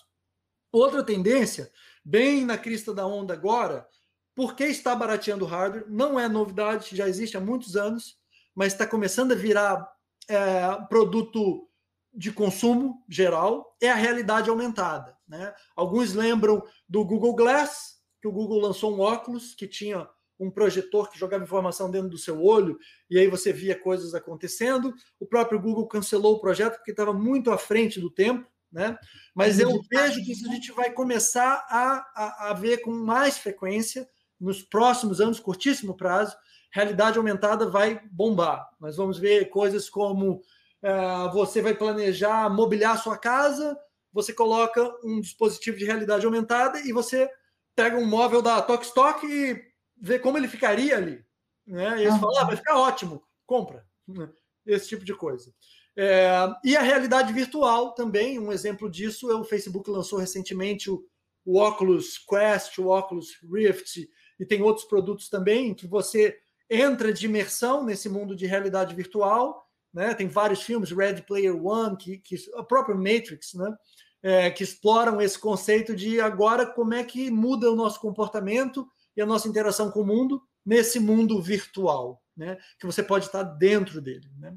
[0.72, 1.70] Outra tendência,
[2.02, 3.86] bem na crista da onda agora,
[4.34, 8.16] porque está barateando o hardware, não é novidade, já existe há muitos anos,
[8.54, 9.86] mas está começando a virar
[10.28, 11.68] é, produto
[12.14, 15.16] de consumo geral, é a realidade aumentada.
[15.28, 15.54] Né?
[15.76, 20.08] Alguns lembram do Google Glass, que o Google lançou um óculos que tinha
[20.38, 24.92] um projetor que jogava informação dentro do seu olho e aí você via coisas acontecendo.
[25.20, 28.96] O próprio Google cancelou o projeto porque estava muito à frente do tempo, né?
[29.34, 33.36] Mas eu vejo que isso a gente vai começar a, a, a ver com mais
[33.38, 34.08] frequência
[34.40, 36.36] nos próximos anos, curtíssimo prazo,
[36.72, 38.68] realidade aumentada vai bombar.
[38.80, 40.42] Nós vamos ver coisas como
[40.82, 43.78] uh, você vai planejar mobiliar sua casa,
[44.12, 47.30] você coloca um dispositivo de realidade aumentada e você
[47.76, 49.62] pega um móvel da Tokstok e
[49.96, 51.24] ver como ele ficaria ali.
[51.66, 51.98] Né?
[51.98, 53.86] E eles falam, ah, vai ficar ótimo, compra.
[54.08, 54.28] Né?
[54.66, 55.52] Esse tipo de coisa.
[55.96, 56.30] É,
[56.64, 61.04] e a realidade virtual também, um exemplo disso é o Facebook lançou recentemente o,
[61.44, 66.36] o Oculus Quest, o Oculus Rift, e tem outros produtos também que você
[66.68, 69.68] entra de imersão nesse mundo de realidade virtual.
[69.92, 70.14] Né?
[70.14, 73.76] Tem vários filmes, Red Player One, que, que a própria Matrix, né?
[74.24, 79.20] É, que exploram esse conceito de agora como é que muda o nosso comportamento e
[79.20, 82.56] a nossa interação com o mundo nesse mundo virtual, né?
[82.78, 84.56] que você pode estar dentro dele, né?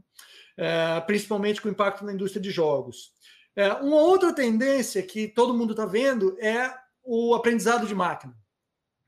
[0.57, 3.11] É, principalmente com impacto na indústria de jogos.
[3.55, 8.35] É, uma outra tendência que todo mundo está vendo é o aprendizado de máquina.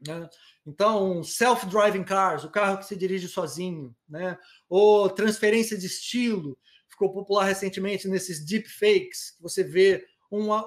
[0.05, 0.29] Né?
[0.65, 4.37] Então, self-driving cars, o carro que se dirige sozinho, né?
[4.69, 6.57] ou transferência de estilo,
[6.87, 10.65] ficou popular recentemente nesses deepfakes, que você vê uma,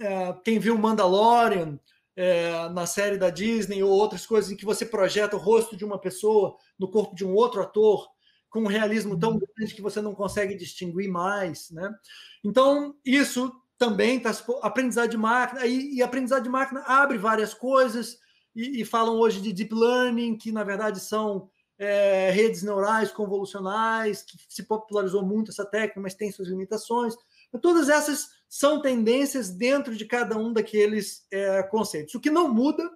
[0.00, 1.78] é, quem viu Mandalorian
[2.14, 5.84] é, na série da Disney ou outras coisas em que você projeta o rosto de
[5.84, 8.08] uma pessoa no corpo de um outro ator
[8.56, 9.40] com um realismo tão uhum.
[9.54, 11.94] grande que você não consegue distinguir mais, né?
[12.42, 14.30] Então isso também está
[14.62, 18.16] aprendizado de máquina e, e aprendizado de máquina abre várias coisas
[18.54, 24.22] e, e, falam hoje de deep learning que na verdade são é, redes neurais convolucionais
[24.22, 27.14] que se popularizou muito essa técnica, mas tem suas limitações.
[27.60, 32.14] Todas essas são tendências dentro de cada um daqueles é, conceitos.
[32.14, 32.90] O que não muda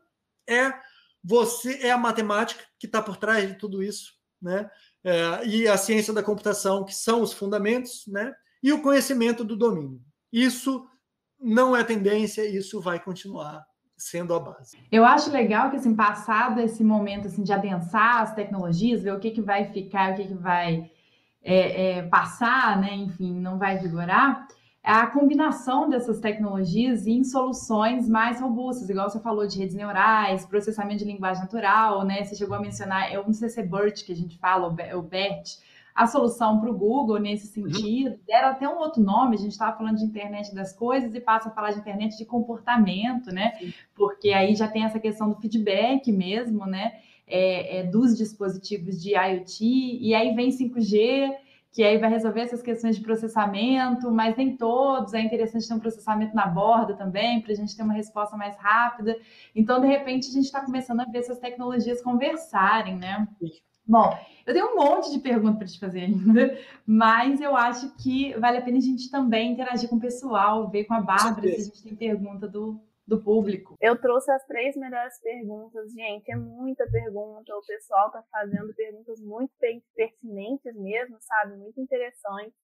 [0.48, 0.72] é
[1.22, 4.70] você é a matemática que está por trás de tudo isso, né?
[5.04, 8.32] É, e a ciência da computação, que são os fundamentos, né?
[8.62, 10.00] E o conhecimento do domínio.
[10.32, 10.86] Isso
[11.40, 13.64] não é tendência, isso vai continuar
[13.96, 14.78] sendo a base.
[14.90, 19.20] Eu acho legal que, assim, passado esse momento assim, de adensar as tecnologias, ver o
[19.20, 20.90] que, que vai ficar, o que, que vai
[21.42, 22.94] é, é, passar, né?
[22.94, 24.46] Enfim, não vai vigorar
[24.82, 30.98] a combinação dessas tecnologias em soluções mais robustas, igual você falou de redes neurais, processamento
[30.98, 32.24] de linguagem natural, né?
[32.24, 35.02] Você chegou a mencionar, eu não sei se é BERT que a gente fala, o
[35.02, 35.58] BERT,
[35.94, 37.70] a solução para o Google nesse uhum.
[37.70, 38.18] sentido.
[38.26, 41.50] Deram até um outro nome, a gente estava falando de internet das coisas e passa
[41.50, 43.52] a falar de internet de comportamento, né?
[43.94, 46.94] Porque aí já tem essa questão do feedback mesmo, né?
[47.26, 49.64] É, é, dos dispositivos de IoT,
[50.00, 51.30] e aí vem 5G
[51.72, 55.14] que aí vai resolver essas questões de processamento, mas nem todos.
[55.14, 58.56] É interessante ter um processamento na borda também, para a gente ter uma resposta mais
[58.56, 59.16] rápida.
[59.54, 63.26] Então, de repente, a gente está começando a ver essas tecnologias conversarem, né?
[63.86, 68.32] Bom, eu tenho um monte de perguntas para te fazer ainda, mas eu acho que
[68.38, 71.60] vale a pena a gente também interagir com o pessoal, ver com a Bárbara se
[71.60, 73.76] a gente tem pergunta do, do público.
[73.80, 76.30] Eu trouxe as três melhores perguntas, gente.
[76.30, 77.52] É muita pergunta.
[77.56, 79.52] O pessoal está fazendo perguntas muito
[79.94, 81.56] pertinentes mesmo, sabe?
[81.56, 82.54] Muito interessantes.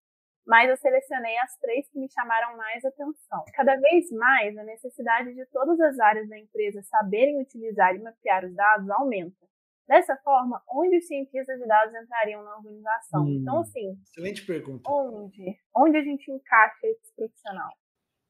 [0.46, 3.42] Mas eu selecionei as três que me chamaram mais atenção.
[3.52, 8.44] Cada vez mais, a necessidade de todas as áreas da empresa saberem utilizar e mapear
[8.44, 9.44] os dados aumenta.
[9.88, 13.24] Dessa forma, onde os cientistas de dados entrariam na organização?
[13.24, 13.98] Hum, então, assim.
[14.02, 14.88] Excelente pergunta.
[14.88, 15.58] Onde?
[15.74, 17.72] Onde a gente encaixa esse profissional?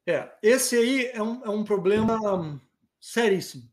[0.07, 2.61] É, esse aí é um, é um problema
[2.99, 3.69] seríssimo.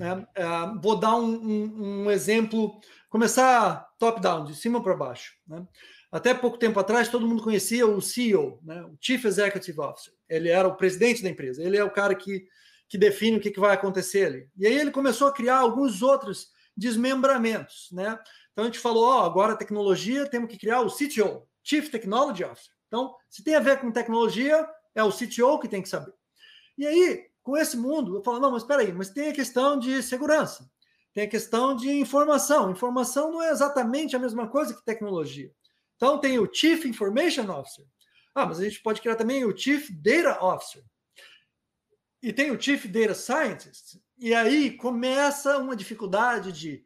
[0.00, 0.26] Né?
[0.34, 0.44] É,
[0.80, 5.34] vou dar um, um, um, exemplo, começar top-down, de cima para baixo.
[5.46, 5.66] Né?
[6.10, 8.82] Até pouco tempo atrás, todo mundo conhecia o CEO, né?
[8.84, 10.14] o Chief Executive Officer.
[10.26, 12.46] Ele era o presidente da empresa, ele é o cara que,
[12.88, 14.48] que define o que, que vai acontecer ali.
[14.56, 17.88] E aí ele começou a criar alguns outros desmembramentos.
[17.92, 18.18] Né?
[18.52, 22.74] Então a gente falou: ó, agora tecnologia, temos que criar o CTO, Chief Technology Officer.
[22.86, 26.12] Então, se tem a ver com tecnologia, é o CTO que tem que saber.
[26.76, 29.78] E aí, com esse mundo, eu falo, não, mas espera aí, mas tem a questão
[29.78, 30.68] de segurança,
[31.12, 32.70] tem a questão de informação.
[32.70, 35.52] Informação não é exatamente a mesma coisa que tecnologia.
[35.94, 37.84] Então, tem o Chief Information Officer.
[38.34, 40.82] Ah, mas a gente pode criar também o Chief Data Officer.
[42.22, 44.02] E tem o Chief Data Scientist.
[44.18, 46.84] E aí começa uma dificuldade de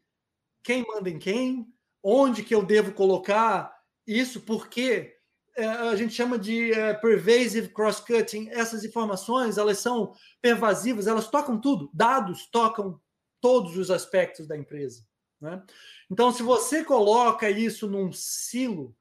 [0.62, 1.66] quem manda em quem,
[2.02, 3.74] onde que eu devo colocar
[4.06, 5.19] isso, porque é,
[5.56, 8.48] a gente chama de é, pervasive cross-cutting.
[8.50, 11.90] Essas informações, elas são pervasivas, elas tocam tudo.
[11.92, 13.00] Dados tocam
[13.40, 15.04] todos os aspectos da empresa.
[15.40, 15.62] Né?
[16.10, 18.94] Então, se você coloca isso num silo,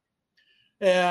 [0.79, 1.03] é,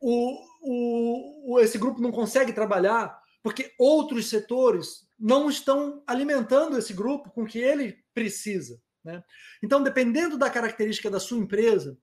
[0.00, 7.30] o, o, esse grupo não consegue trabalhar porque outros setores não estão alimentando esse grupo
[7.30, 8.80] com o que ele precisa.
[9.04, 9.22] Né?
[9.62, 11.98] Então, dependendo da característica da sua empresa,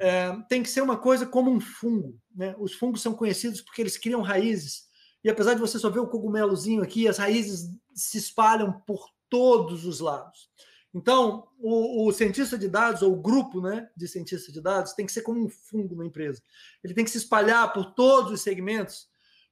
[0.00, 2.18] é, tem que ser uma coisa como um fungo.
[2.34, 2.54] Né?
[2.58, 4.88] Os fungos são conhecidos porque eles criam raízes.
[5.22, 9.84] E apesar de você só ver o cogumelozinho aqui, as raízes se espalham por todos
[9.84, 10.48] os lados.
[10.94, 15.04] Então, o, o, cientista de dados, ou o grupo né, de cientistas de dados, tem
[15.04, 16.42] que ser como um fungo na empresa.
[16.82, 19.06] Ele tem que se espalhar por todos os segmentos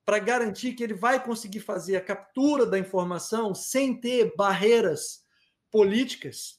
[0.04, 5.24] para garantir que ele vai conseguir fazer a captura da informação sem ter barreiras
[5.70, 6.58] políticas,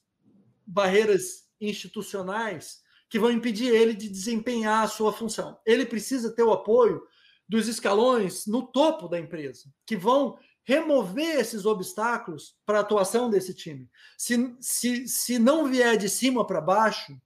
[0.66, 5.58] barreiras institucionais, que vão impedir ele de desempenhar a sua função.
[5.66, 7.02] Ele precisa ter o apoio
[7.48, 13.54] dos escalões no topo da empresa, que vão remover esses obstáculos para a atuação desse
[13.54, 13.90] time.
[14.18, 17.18] Se, se, se não vier de cima para baixo,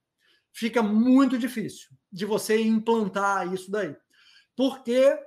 [0.54, 3.96] fica muito difícil de você implantar isso daí.
[4.56, 5.18] Porque,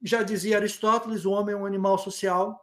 [0.00, 2.60] já dizia Aristóteles, o homem é um animal social,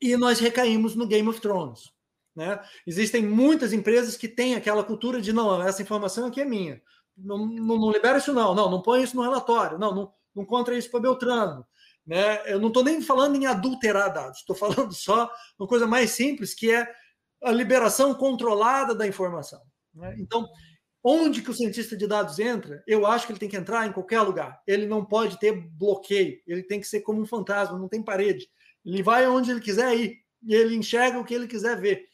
[0.00, 1.91] e nós recaímos no Game of Thrones.
[2.34, 2.60] Né?
[2.86, 6.82] Existem muitas empresas que têm aquela cultura de não, essa informação aqui é minha.
[7.16, 8.54] Não, não, não libera isso, não.
[8.54, 9.78] Não, não põe isso no relatório.
[9.78, 11.66] Não, não, não contra isso para Beltrano.
[12.06, 12.42] Né?
[12.50, 16.54] Eu não estou nem falando em adulterar dados, estou falando só uma coisa mais simples,
[16.54, 16.88] que é
[17.42, 19.60] a liberação controlada da informação.
[19.94, 20.14] Né?
[20.18, 20.48] Então,
[21.02, 23.92] onde que o cientista de dados entra, eu acho que ele tem que entrar em
[23.92, 24.60] qualquer lugar.
[24.66, 28.48] Ele não pode ter bloqueio, ele tem que ser como um fantasma, não tem parede.
[28.84, 32.04] Ele vai onde ele quiser ir e ele enxerga o que ele quiser ver.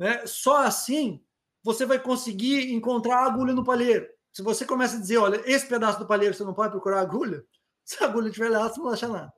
[0.00, 0.22] Né?
[0.26, 1.22] Só assim
[1.62, 4.08] você vai conseguir encontrar a agulha no palheiro.
[4.32, 7.44] Se você começa a dizer, olha, esse pedaço do palheiro você não pode procurar agulha,
[7.84, 9.32] se a agulha estiver lá, você não vai achar nada.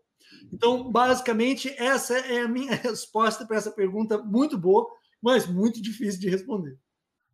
[0.52, 4.88] Então, basicamente, essa é a minha resposta para essa pergunta muito boa,
[5.20, 6.78] mas muito difícil de responder.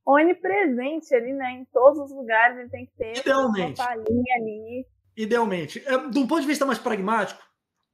[0.07, 1.53] Onipresente ali, né?
[1.53, 3.79] Em todos os lugares ele tem que ter Idealmente.
[3.79, 4.87] uma palhinha ali.
[5.15, 5.83] Idealmente.
[5.87, 7.43] É, de um ponto de vista mais pragmático,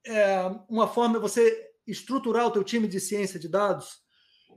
[0.07, 4.03] é, uma forma é você estruturar o teu time de ciência de dados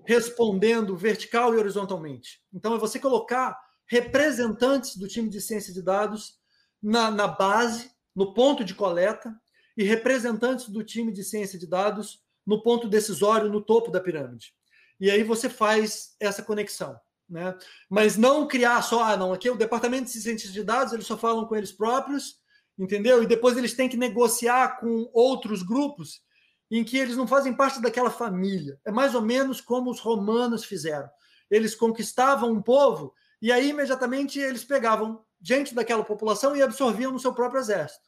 [0.07, 2.39] respondendo vertical e horizontalmente.
[2.53, 6.35] Então, é você colocar representantes do time de ciência de dados
[6.81, 9.35] na, na base, no ponto de coleta,
[9.75, 14.53] e representantes do time de ciência de dados no ponto decisório, no topo da pirâmide.
[14.97, 16.97] E aí você faz essa conexão.
[17.29, 17.53] Né?
[17.89, 21.05] Mas não criar só, ah, não, aqui é o departamento de ciência de dados, eles
[21.05, 22.37] só falam com eles próprios,
[22.79, 23.21] entendeu?
[23.21, 26.21] E depois eles têm que negociar com outros grupos
[26.69, 28.79] em que eles não fazem parte daquela família.
[28.85, 31.09] É mais ou menos como os romanos fizeram.
[31.49, 37.19] Eles conquistavam um povo e aí imediatamente eles pegavam gente daquela população e absorviam no
[37.19, 38.05] seu próprio exército.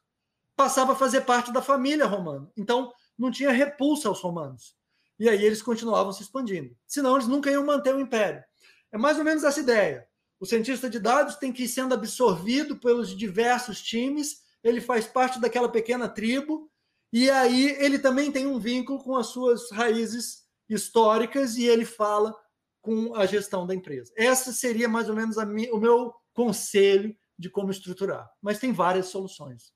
[0.55, 2.51] Passava a fazer parte da família romana.
[2.57, 4.75] Então não tinha repulsa aos romanos.
[5.17, 6.75] E aí eles continuavam se expandindo.
[6.87, 8.43] Senão eles nunca iam manter o império.
[8.91, 10.07] É mais ou menos essa ideia.
[10.39, 15.39] O cientista de dados tem que ir sendo absorvido pelos diversos times, ele faz parte
[15.39, 16.71] daquela pequena tribo,
[17.11, 22.35] e aí ele também tem um vínculo com as suas raízes históricas e ele fala
[22.81, 24.13] com a gestão da empresa.
[24.15, 28.29] Essa seria mais ou menos minha, o meu conselho de como estruturar.
[28.41, 29.73] Mas tem várias soluções.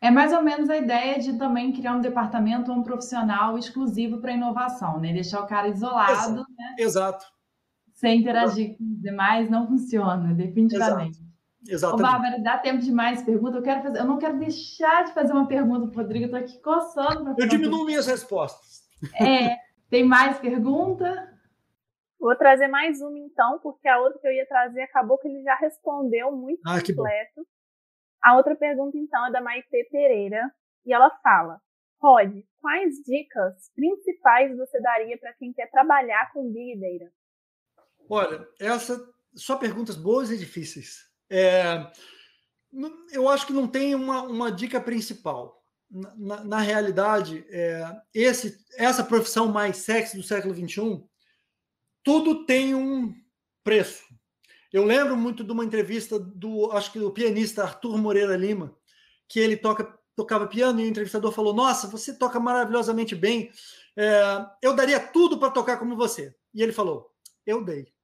[0.00, 4.20] É mais ou menos a ideia de também criar um departamento ou um profissional exclusivo
[4.20, 5.12] para inovação, né?
[5.12, 6.52] Deixar o cara isolado, Exato.
[6.56, 6.76] né?
[6.78, 7.26] Exato.
[7.94, 11.18] Sem interagir com os demais, não funciona, definitivamente.
[11.18, 11.25] Exato.
[11.68, 12.06] Exatamente.
[12.06, 13.56] Ô, Bárbara, dá tempo de mais perguntas?
[13.56, 16.40] Eu quero fazer, eu não quero deixar de fazer uma pergunta para o Rodrigo, estou
[16.40, 17.34] aqui coçando.
[17.38, 18.86] Eu diminuo minhas respostas.
[19.20, 19.56] É,
[19.90, 21.32] tem mais pergunta?
[22.18, 25.42] Vou trazer mais uma então, porque a outra que eu ia trazer acabou que ele
[25.42, 27.46] já respondeu muito ah, completo.
[28.22, 30.50] A outra pergunta então é da Maite Pereira
[30.84, 31.60] e ela fala:
[32.00, 37.12] Rod, quais dicas principais você daria para quem quer trabalhar com Big Data?
[38.08, 38.98] Olha, essa
[39.34, 41.05] só perguntas boas e difíceis.
[41.30, 41.90] É,
[43.12, 45.62] eu acho que não tem uma, uma dica principal.
[45.88, 51.02] Na, na realidade, é, esse, essa profissão mais sexy do século XXI,
[52.02, 53.14] tudo tem um
[53.62, 54.04] preço.
[54.72, 58.76] Eu lembro muito de uma entrevista do, acho que do pianista Arthur Moreira Lima,
[59.28, 63.50] que ele toca, tocava piano e o entrevistador falou: Nossa, você toca maravilhosamente bem.
[63.96, 66.34] É, eu daria tudo para tocar como você.
[66.52, 67.10] E ele falou:
[67.46, 67.95] Eu dei.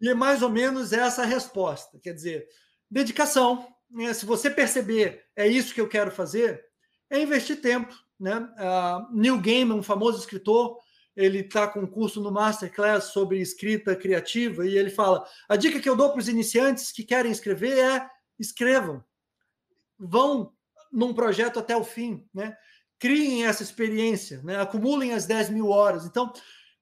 [0.00, 1.98] E é mais ou menos essa a resposta.
[2.02, 2.46] Quer dizer,
[2.90, 3.66] dedicação.
[3.90, 4.12] Né?
[4.12, 6.64] Se você perceber, é isso que eu quero fazer,
[7.10, 7.94] é investir tempo.
[8.18, 8.36] Né?
[8.36, 10.78] Uh, Neil Gaiman, um famoso escritor,
[11.16, 15.80] ele está com um curso no Masterclass sobre escrita criativa e ele fala: a dica
[15.80, 18.08] que eu dou para os iniciantes que querem escrever é
[18.38, 19.04] escrevam,
[19.98, 20.52] vão
[20.92, 22.56] num projeto até o fim, né?
[22.98, 24.60] criem essa experiência, né?
[24.60, 26.04] acumulem as 10 mil horas.
[26.04, 26.32] Então,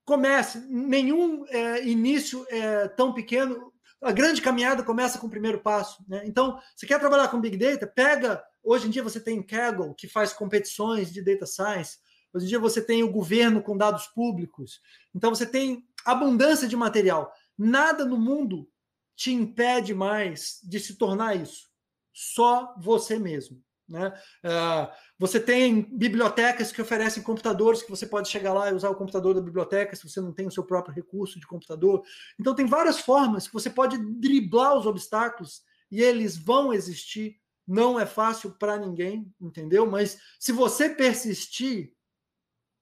[0.07, 0.61] comece.
[0.69, 3.73] Nenhum é, início é tão pequeno.
[4.01, 6.03] A grande caminhada começa com o primeiro passo.
[6.09, 6.23] Né?
[6.25, 7.87] Então, você quer trabalhar com Big Data?
[7.87, 8.43] Pega.
[8.63, 11.99] Hoje em dia você tem Kaggle, que faz competições de data science.
[12.33, 14.81] Hoje em dia você tem o governo com dados públicos.
[15.15, 17.33] Então, você tem abundância de material.
[17.59, 18.69] Nada no mundo
[19.17, 21.69] te impede mais de se tornar isso.
[22.13, 23.63] Só você mesmo.
[23.89, 24.13] Né?
[24.45, 28.97] Uh, você tem bibliotecas que oferecem computadores que você pode chegar lá e usar o
[28.97, 32.03] computador da biblioteca se você não tem o seu próprio recurso de computador.
[32.39, 37.39] Então, tem várias formas que você pode driblar os obstáculos e eles vão existir.
[37.67, 39.87] Não é fácil para ninguém, entendeu?
[39.87, 41.93] Mas se você persistir,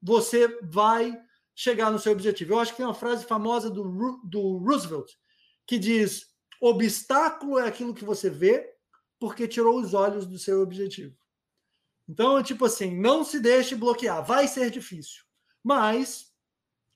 [0.02, 1.18] você vai
[1.54, 2.52] chegar no seu objetivo.
[2.52, 5.10] Eu acho que tem uma frase famosa do, do Roosevelt
[5.66, 6.26] que diz:
[6.60, 8.73] obstáculo é aquilo que você vê
[9.24, 11.16] porque tirou os olhos do seu objetivo.
[12.06, 14.22] Então, tipo assim, não se deixe bloquear.
[14.22, 15.24] Vai ser difícil,
[15.62, 16.30] mas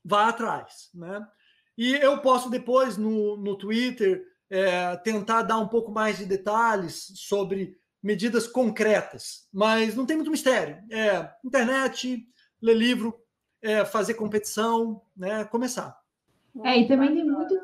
[0.04, 1.26] vá atrás, né?
[1.74, 7.12] E eu posso depois no, no Twitter é, tentar dar um pouco mais de detalhes
[7.14, 10.82] sobre medidas concretas, mas não tem muito mistério.
[10.90, 12.28] É internet,
[12.60, 13.18] ler livro,
[13.62, 15.46] é, fazer competição, né?
[15.46, 15.98] Começar.
[16.62, 17.58] É, e também tem muitos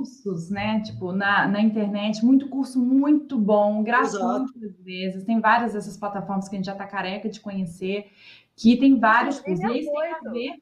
[0.00, 0.80] cursos, né?
[0.80, 5.24] Tipo, na, na internet, muito curso muito bom, gratuito às vezes.
[5.24, 8.10] Tem várias dessas plataformas que a gente já está careca de conhecer,
[8.56, 9.64] que tem vários cursos.
[9.64, 10.52] E tem a ver,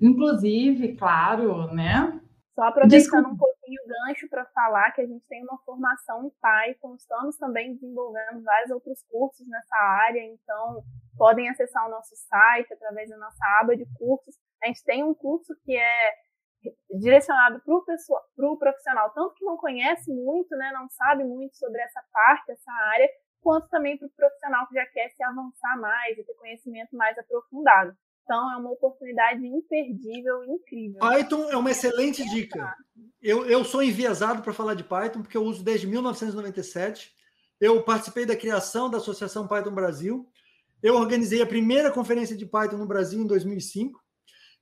[0.00, 2.20] inclusive, claro, né?
[2.54, 6.30] Só aproveitando um pouquinho o gancho para falar que a gente tem uma formação em
[6.40, 10.84] Python, estamos também desenvolvendo vários outros cursos nessa área, então
[11.16, 14.34] podem acessar o nosso site através da nossa aba de cursos.
[14.62, 16.14] A gente tem um curso que é
[16.90, 22.02] direcionado para o profissional, tanto que não conhece muito, né, não sabe muito sobre essa
[22.12, 23.08] parte, essa área,
[23.40, 27.18] quanto também para o profissional que já quer se avançar mais e ter conhecimento mais
[27.18, 27.96] aprofundado.
[28.24, 31.00] Então, é uma oportunidade imperdível, incrível.
[31.00, 32.74] Python é uma excelente dica.
[33.20, 37.12] Eu, eu sou enviesado para falar de Python, porque eu uso desde 1997.
[37.60, 40.28] Eu participei da criação da Associação Python Brasil.
[40.82, 44.01] Eu organizei a primeira conferência de Python no Brasil em 2005.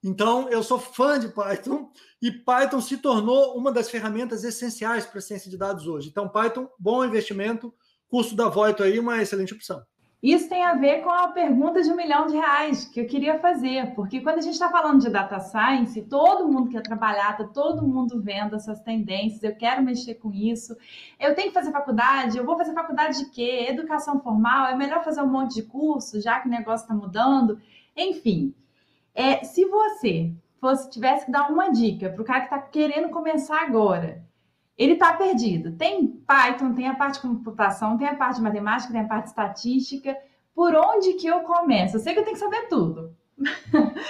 [0.03, 1.91] Então, eu sou fã de Python
[2.23, 6.09] e Python se tornou uma das ferramentas essenciais para a ciência de dados hoje.
[6.09, 7.73] Então, Python, bom investimento,
[8.09, 9.83] custo da Voito aí, uma excelente opção.
[10.23, 13.39] Isso tem a ver com a pergunta de um milhão de reais que eu queria
[13.39, 17.45] fazer, porque quando a gente está falando de data science, todo mundo quer trabalhar, tá
[17.45, 20.77] todo mundo vendo essas tendências, eu quero mexer com isso,
[21.19, 23.67] eu tenho que fazer faculdade, eu vou fazer faculdade de quê?
[23.71, 27.59] Educação formal, é melhor fazer um monte de curso, já que o negócio está mudando,
[27.97, 28.55] enfim.
[29.15, 33.11] É, se você fosse tivesse que dar uma dica para o cara que está querendo
[33.11, 34.23] começar agora,
[34.77, 35.73] ele está perdido.
[35.73, 39.25] Tem Python, tem a parte de computação, tem a parte de matemática, tem a parte
[39.25, 40.17] de estatística.
[40.55, 41.97] Por onde que eu começo?
[41.97, 43.15] Eu sei que eu tenho que saber tudo.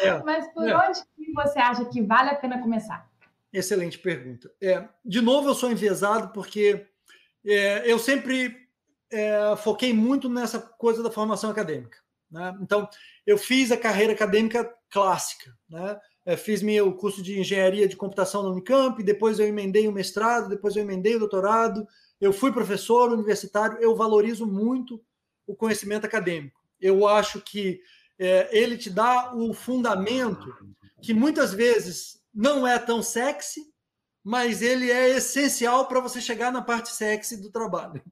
[0.03, 0.77] É, Mas por é.
[0.77, 3.09] onde que você acha que vale a pena começar?
[3.53, 4.51] Excelente pergunta.
[4.61, 6.87] É, de novo, eu sou enviesado porque
[7.45, 8.57] é, eu sempre
[9.11, 11.99] é, foquei muito nessa coisa da formação acadêmica.
[12.31, 12.57] Né?
[12.61, 12.89] Então,
[13.27, 15.57] eu fiz a carreira acadêmica clássica.
[15.69, 15.99] Né?
[16.25, 20.49] É, fiz meu curso de engenharia de computação na Unicamp, depois eu emendei o mestrado,
[20.49, 21.87] depois eu emendei o doutorado,
[22.21, 25.03] eu fui professor universitário, eu valorizo muito
[25.47, 26.61] o conhecimento acadêmico.
[26.81, 27.81] Eu acho que
[28.19, 30.55] é, ele te dá o fundamento
[31.01, 33.71] que muitas vezes não é tão sexy,
[34.23, 38.03] mas ele é essencial para você chegar na parte sexy do trabalho.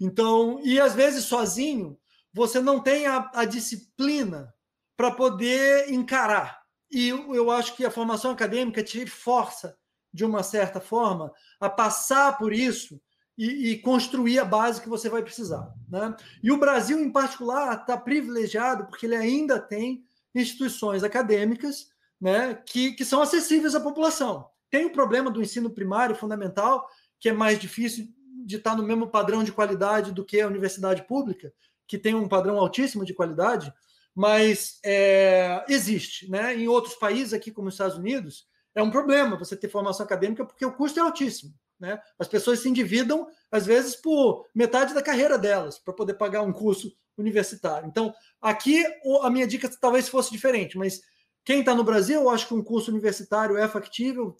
[0.00, 1.98] Então, e às vezes sozinho,
[2.32, 4.52] você não tem a, a disciplina
[4.96, 6.62] para poder encarar.
[6.90, 9.76] E eu acho que a formação acadêmica te força,
[10.12, 13.00] de uma certa forma, a passar por isso
[13.36, 15.72] e, e construir a base que você vai precisar.
[15.88, 16.14] Né?
[16.42, 21.88] E o Brasil, em particular, está privilegiado porque ele ainda tem instituições acadêmicas
[22.20, 24.46] né, que, que são acessíveis à população.
[24.70, 26.86] Tem o problema do ensino primário fundamental,
[27.18, 28.06] que é mais difícil
[28.44, 31.52] de estar no mesmo padrão de qualidade do que a universidade pública,
[31.86, 33.72] que tem um padrão altíssimo de qualidade,
[34.14, 36.30] mas é, existe.
[36.30, 36.56] Né?
[36.56, 40.44] Em outros países, aqui como os Estados Unidos, é um problema você ter formação acadêmica
[40.44, 41.54] porque o custo é altíssimo.
[41.78, 42.00] Né?
[42.18, 46.52] As pessoas se endividam, às vezes, por metade da carreira delas, para poder pagar um
[46.52, 47.88] curso universitário.
[47.88, 48.84] Então, aqui
[49.22, 51.02] a minha dica talvez fosse diferente, mas
[51.44, 54.36] quem está no Brasil, eu acho que um curso universitário é factível,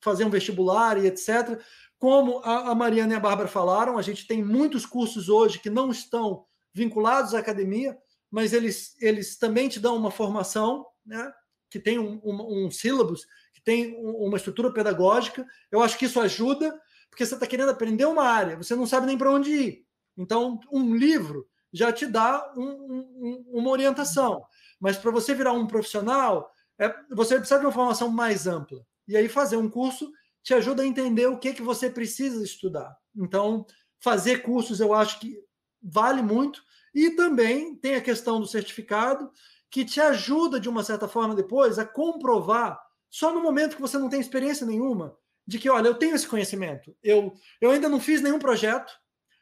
[0.00, 1.60] fazer um vestibular e etc.
[1.98, 5.90] Como a Mariana e a Bárbara falaram, a gente tem muitos cursos hoje que não
[5.90, 7.98] estão vinculados à academia,
[8.30, 11.32] mas eles, eles também te dão uma formação, né,
[11.70, 15.46] que tem um, um, um sílabus, que tem uma estrutura pedagógica.
[15.70, 16.78] Eu acho que isso ajuda,
[17.10, 19.86] porque você está querendo aprender uma área, você não sabe nem para onde ir.
[20.16, 24.44] Então, um livro já te dá um, uma orientação.
[24.78, 28.84] Mas para você virar um profissional, é, você precisa de uma formação mais ampla.
[29.06, 30.10] E aí, fazer um curso
[30.42, 32.96] te ajuda a entender o que, que você precisa estudar.
[33.14, 33.66] Então,
[34.00, 35.38] fazer cursos eu acho que
[35.82, 36.62] vale muito.
[36.94, 39.30] E também tem a questão do certificado,
[39.70, 43.98] que te ajuda, de uma certa forma, depois a comprovar, só no momento que você
[43.98, 45.16] não tem experiência nenhuma,
[45.46, 46.94] de que, olha, eu tenho esse conhecimento.
[47.02, 48.92] Eu, eu ainda não fiz nenhum projeto,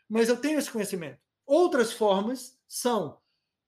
[0.08, 1.18] mas eu tenho esse conhecimento.
[1.46, 3.18] Outras formas são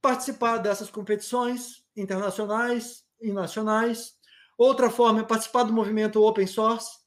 [0.03, 4.15] participar dessas competições internacionais e nacionais.
[4.57, 6.99] Outra forma é participar do movimento open source,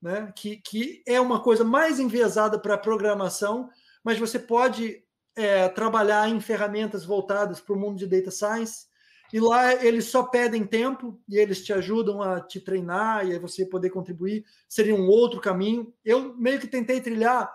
[0.00, 3.68] né, que, que é uma coisa mais enviesada para programação,
[4.02, 5.04] mas você pode
[5.36, 8.88] é, trabalhar em ferramentas voltadas para o mundo de data science.
[9.32, 13.38] E lá eles só pedem tempo e eles te ajudam a te treinar e aí
[13.38, 14.44] você poder contribuir.
[14.68, 15.94] Seria um outro caminho.
[16.04, 17.50] Eu meio que tentei trilhar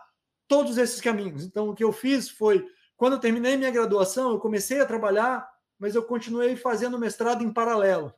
[0.48, 1.44] todos esses caminhos.
[1.44, 2.66] Então, o que eu fiz foi
[2.96, 5.46] Quando eu terminei minha graduação, eu comecei a trabalhar,
[5.78, 8.14] mas eu continuei fazendo mestrado em paralelo.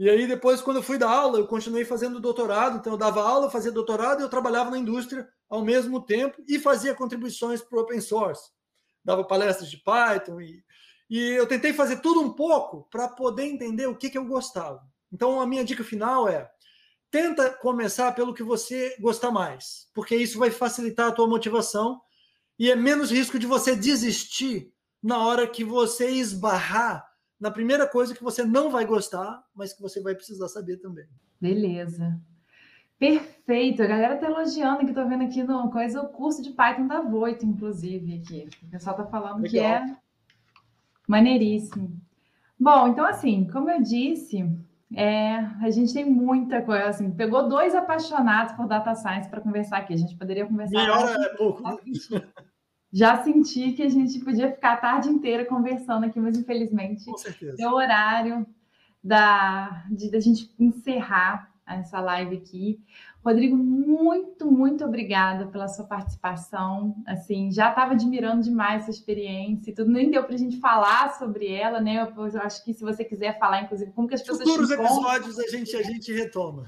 [0.00, 2.78] E aí, depois, quando eu fui dar aula, eu continuei fazendo doutorado.
[2.78, 6.58] Então, eu dava aula, fazia doutorado e eu trabalhava na indústria ao mesmo tempo e
[6.58, 8.48] fazia contribuições para o open source.
[9.04, 10.64] Dava palestras de Python e,
[11.10, 14.80] e eu tentei fazer tudo um pouco para poder entender o que, que eu gostava.
[15.12, 16.50] Então, a minha dica final é:
[17.10, 22.00] tenta começar pelo que você gosta mais, porque isso vai facilitar a tua motivação
[22.58, 24.72] e é menos risco de você desistir
[25.02, 27.09] na hora que você esbarrar
[27.40, 31.06] na primeira coisa que você não vai gostar, mas que você vai precisar saber também.
[31.40, 32.20] Beleza.
[32.98, 33.82] Perfeito.
[33.82, 37.00] A galera tá elogiando que tô vendo aqui no coisa o curso de Python da
[37.00, 38.48] Voito, inclusive, aqui.
[38.62, 39.50] O pessoal tá falando Legal.
[39.50, 39.96] que é
[41.08, 41.98] maneiríssimo.
[42.58, 44.44] Bom, então assim, como eu disse,
[44.94, 49.78] é, a gente tem muita coisa, assim, pegou dois apaixonados por data science para conversar
[49.78, 49.94] aqui.
[49.94, 50.78] A gente poderia conversar.
[50.78, 51.62] Melhor é pouco.
[52.92, 57.04] Já senti que a gente podia ficar a tarde inteira conversando aqui, mas infelizmente
[57.58, 58.46] é o horário
[59.02, 62.80] da, de, da gente encerrar essa live aqui.
[63.24, 66.96] Rodrigo, muito, muito obrigada pela sua participação.
[67.06, 69.90] Assim, já estava admirando demais essa experiência e tudo.
[69.90, 71.96] Nem deu para a gente falar sobre ela, né?
[72.00, 74.40] Eu, eu, acho que se você quiser falar, inclusive, como que as pessoas.
[74.40, 76.64] Futuros episódios a gente, a gente retoma.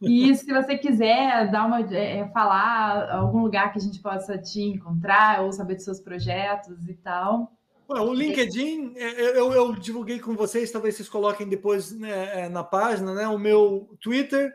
[0.00, 4.36] E se você quiser dar uma, é, é, falar algum lugar que a gente possa
[4.36, 7.52] te encontrar ou saber dos seus projetos e tal.
[7.88, 12.62] o LinkedIn, é, eu, eu, divulguei com vocês, talvez vocês coloquem depois né, é, na
[12.62, 13.26] página, né?
[13.26, 14.52] O meu Twitter,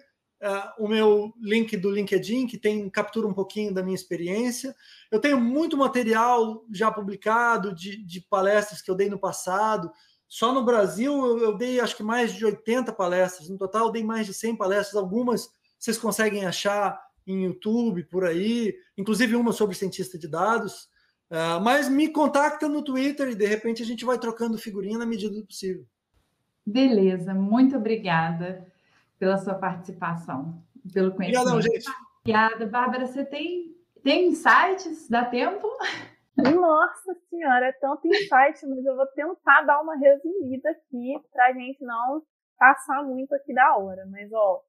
[0.79, 4.75] o meu link do LinkedIn, que tem captura um pouquinho da minha experiência.
[5.11, 9.91] Eu tenho muito material já publicado de, de palestras que eu dei no passado.
[10.31, 13.49] Só no Brasil eu, eu, dei acho que mais de 80 palestras.
[13.49, 14.95] No total, eu dei mais de 100 palestras.
[14.95, 20.87] Algumas vocês conseguem achar em YouTube, por aí, inclusive uma sobre cientista de dados.
[21.29, 25.05] Uh, mas me contacta no Twitter e de repente a gente vai trocando figurinha na
[25.05, 25.85] medida do possível.
[26.65, 28.65] Beleza, muito obrigada
[29.19, 30.63] pela sua participação,
[30.93, 31.49] pelo conhecimento.
[31.49, 31.89] Obrigadão, gente.
[32.21, 33.05] Obrigada, Bárbara.
[33.05, 35.09] Você tem, tem insights?
[35.09, 35.67] Dá tempo?
[36.37, 41.53] Nossa senhora, é tanto insight, mas eu vou tentar dar uma resumida aqui para a
[41.53, 42.21] gente não
[42.57, 44.05] passar muito aqui da hora.
[44.09, 44.63] Mas, ó,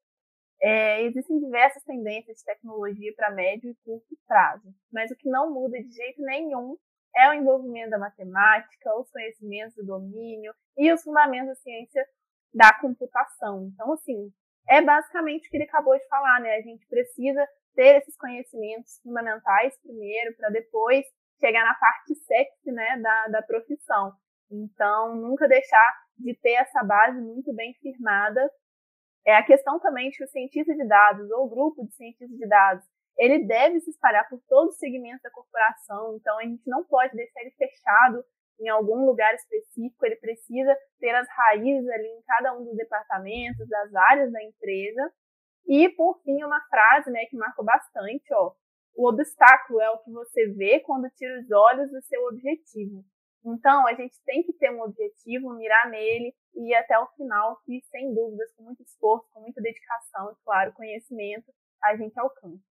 [0.61, 5.53] é, existem diversas tendências de tecnologia para médio e curto prazo, mas o que não
[5.53, 6.77] muda de jeito nenhum
[7.15, 12.05] é o envolvimento da matemática, os conhecimentos do domínio e os fundamentos da ciência
[12.53, 13.69] da computação.
[13.73, 14.31] Então, assim,
[14.67, 16.55] é basicamente o que ele acabou de falar, né?
[16.55, 21.05] A gente precisa ter esses conhecimentos fundamentais primeiro, para depois
[21.43, 24.13] chegar na parte sexy, né, da, da profissão.
[24.49, 28.49] Então, nunca deixar de ter essa base muito bem firmada.
[29.25, 32.37] É a questão também de que o cientista de dados ou o grupo de cientistas
[32.37, 32.85] de dados,
[33.17, 37.15] ele deve se espalhar por todos os segmentos da corporação, então a gente não pode
[37.15, 38.23] deixar ele fechado
[38.59, 43.67] em algum lugar específico, ele precisa ter as raízes ali em cada um dos departamentos,
[43.67, 45.11] das áreas da empresa.
[45.67, 48.53] E, por fim, uma frase né, que marcou bastante, ó,
[48.95, 53.03] o obstáculo é o que você vê quando tira os olhos do seu objetivo.
[53.45, 57.59] Então, a gente tem que ter um objetivo, mirar nele e ir até o final,
[57.65, 61.51] que, sem dúvidas, com muito esforço, com muita dedicação e, claro, conhecimento,
[61.83, 62.63] a gente alcança.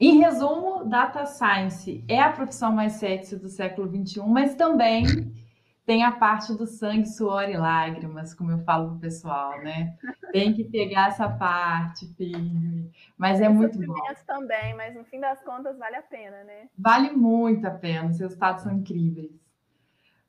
[0.00, 5.04] Em resumo, Data Science é a profissão mais sexy do século XXI, mas também
[5.86, 9.96] tem a parte do sangue, suor e lágrimas, como eu falo pro pessoal, né?
[10.32, 13.94] Tem que pegar essa parte firme, mas é muito bom.
[14.26, 16.68] também, mas no fim das contas vale a pena, né?
[16.78, 19.30] Vale muito a pena, os resultados são incríveis.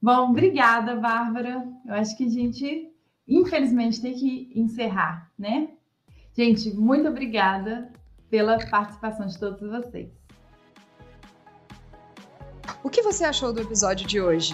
[0.02, 1.66] Bom, obrigada, Bárbara.
[1.86, 2.94] Eu acho que a gente,
[3.28, 5.70] infelizmente, tem que encerrar, né?
[6.34, 7.92] Gente, muito obrigada
[8.30, 10.10] pela participação de todos vocês.
[12.84, 14.54] O que você achou do episódio de hoje?